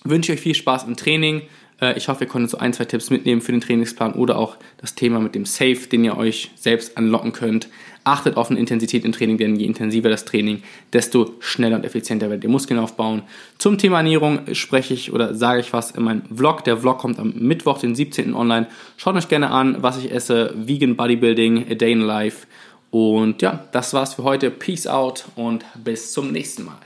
wünsche 0.04 0.32
ich 0.32 0.38
euch 0.38 0.42
viel 0.42 0.54
Spaß 0.54 0.84
im 0.84 0.96
Training. 0.96 1.42
Äh, 1.80 1.96
ich 1.96 2.08
hoffe, 2.08 2.24
ihr 2.24 2.28
konntet 2.28 2.50
so 2.50 2.58
ein, 2.58 2.72
zwei 2.72 2.84
Tipps 2.84 3.10
mitnehmen 3.10 3.40
für 3.40 3.52
den 3.52 3.60
Trainingsplan 3.60 4.12
oder 4.14 4.38
auch 4.38 4.56
das 4.78 4.94
Thema 4.94 5.20
mit 5.20 5.34
dem 5.34 5.44
Safe, 5.44 5.76
den 5.90 6.04
ihr 6.04 6.16
euch 6.16 6.50
selbst 6.56 6.96
anlocken 6.96 7.32
könnt. 7.32 7.68
Achtet 8.04 8.36
auf 8.36 8.50
eine 8.50 8.60
Intensität 8.60 9.04
im 9.04 9.10
Training, 9.10 9.36
denn 9.36 9.56
je 9.56 9.66
intensiver 9.66 10.08
das 10.08 10.24
Training, 10.24 10.62
desto 10.92 11.34
schneller 11.40 11.76
und 11.76 11.84
effizienter 11.84 12.28
werdet 12.30 12.44
ihr 12.44 12.50
Muskeln 12.50 12.78
aufbauen. 12.78 13.22
Zum 13.58 13.78
Thema 13.78 13.96
Ernährung 13.96 14.42
spreche 14.52 14.94
ich 14.94 15.12
oder 15.12 15.34
sage 15.34 15.60
ich 15.60 15.72
was 15.72 15.90
in 15.90 16.04
meinem 16.04 16.22
Vlog. 16.32 16.62
Der 16.64 16.76
Vlog 16.76 16.98
kommt 16.98 17.18
am 17.18 17.32
Mittwoch, 17.36 17.78
den 17.78 17.96
17. 17.96 18.32
online. 18.32 18.68
Schaut 18.96 19.16
euch 19.16 19.28
gerne 19.28 19.50
an, 19.50 19.82
was 19.82 19.98
ich 19.98 20.12
esse. 20.12 20.54
Vegan 20.56 20.94
Bodybuilding, 20.94 21.66
A 21.68 21.74
Day 21.74 21.92
in 21.92 22.00
Life. 22.00 22.46
Und 22.92 23.42
ja, 23.42 23.64
das 23.72 23.92
war's 23.92 24.14
für 24.14 24.22
heute. 24.22 24.52
Peace 24.52 24.86
out 24.86 25.24
und 25.34 25.64
bis 25.74 26.12
zum 26.12 26.30
nächsten 26.30 26.64
Mal. 26.64 26.85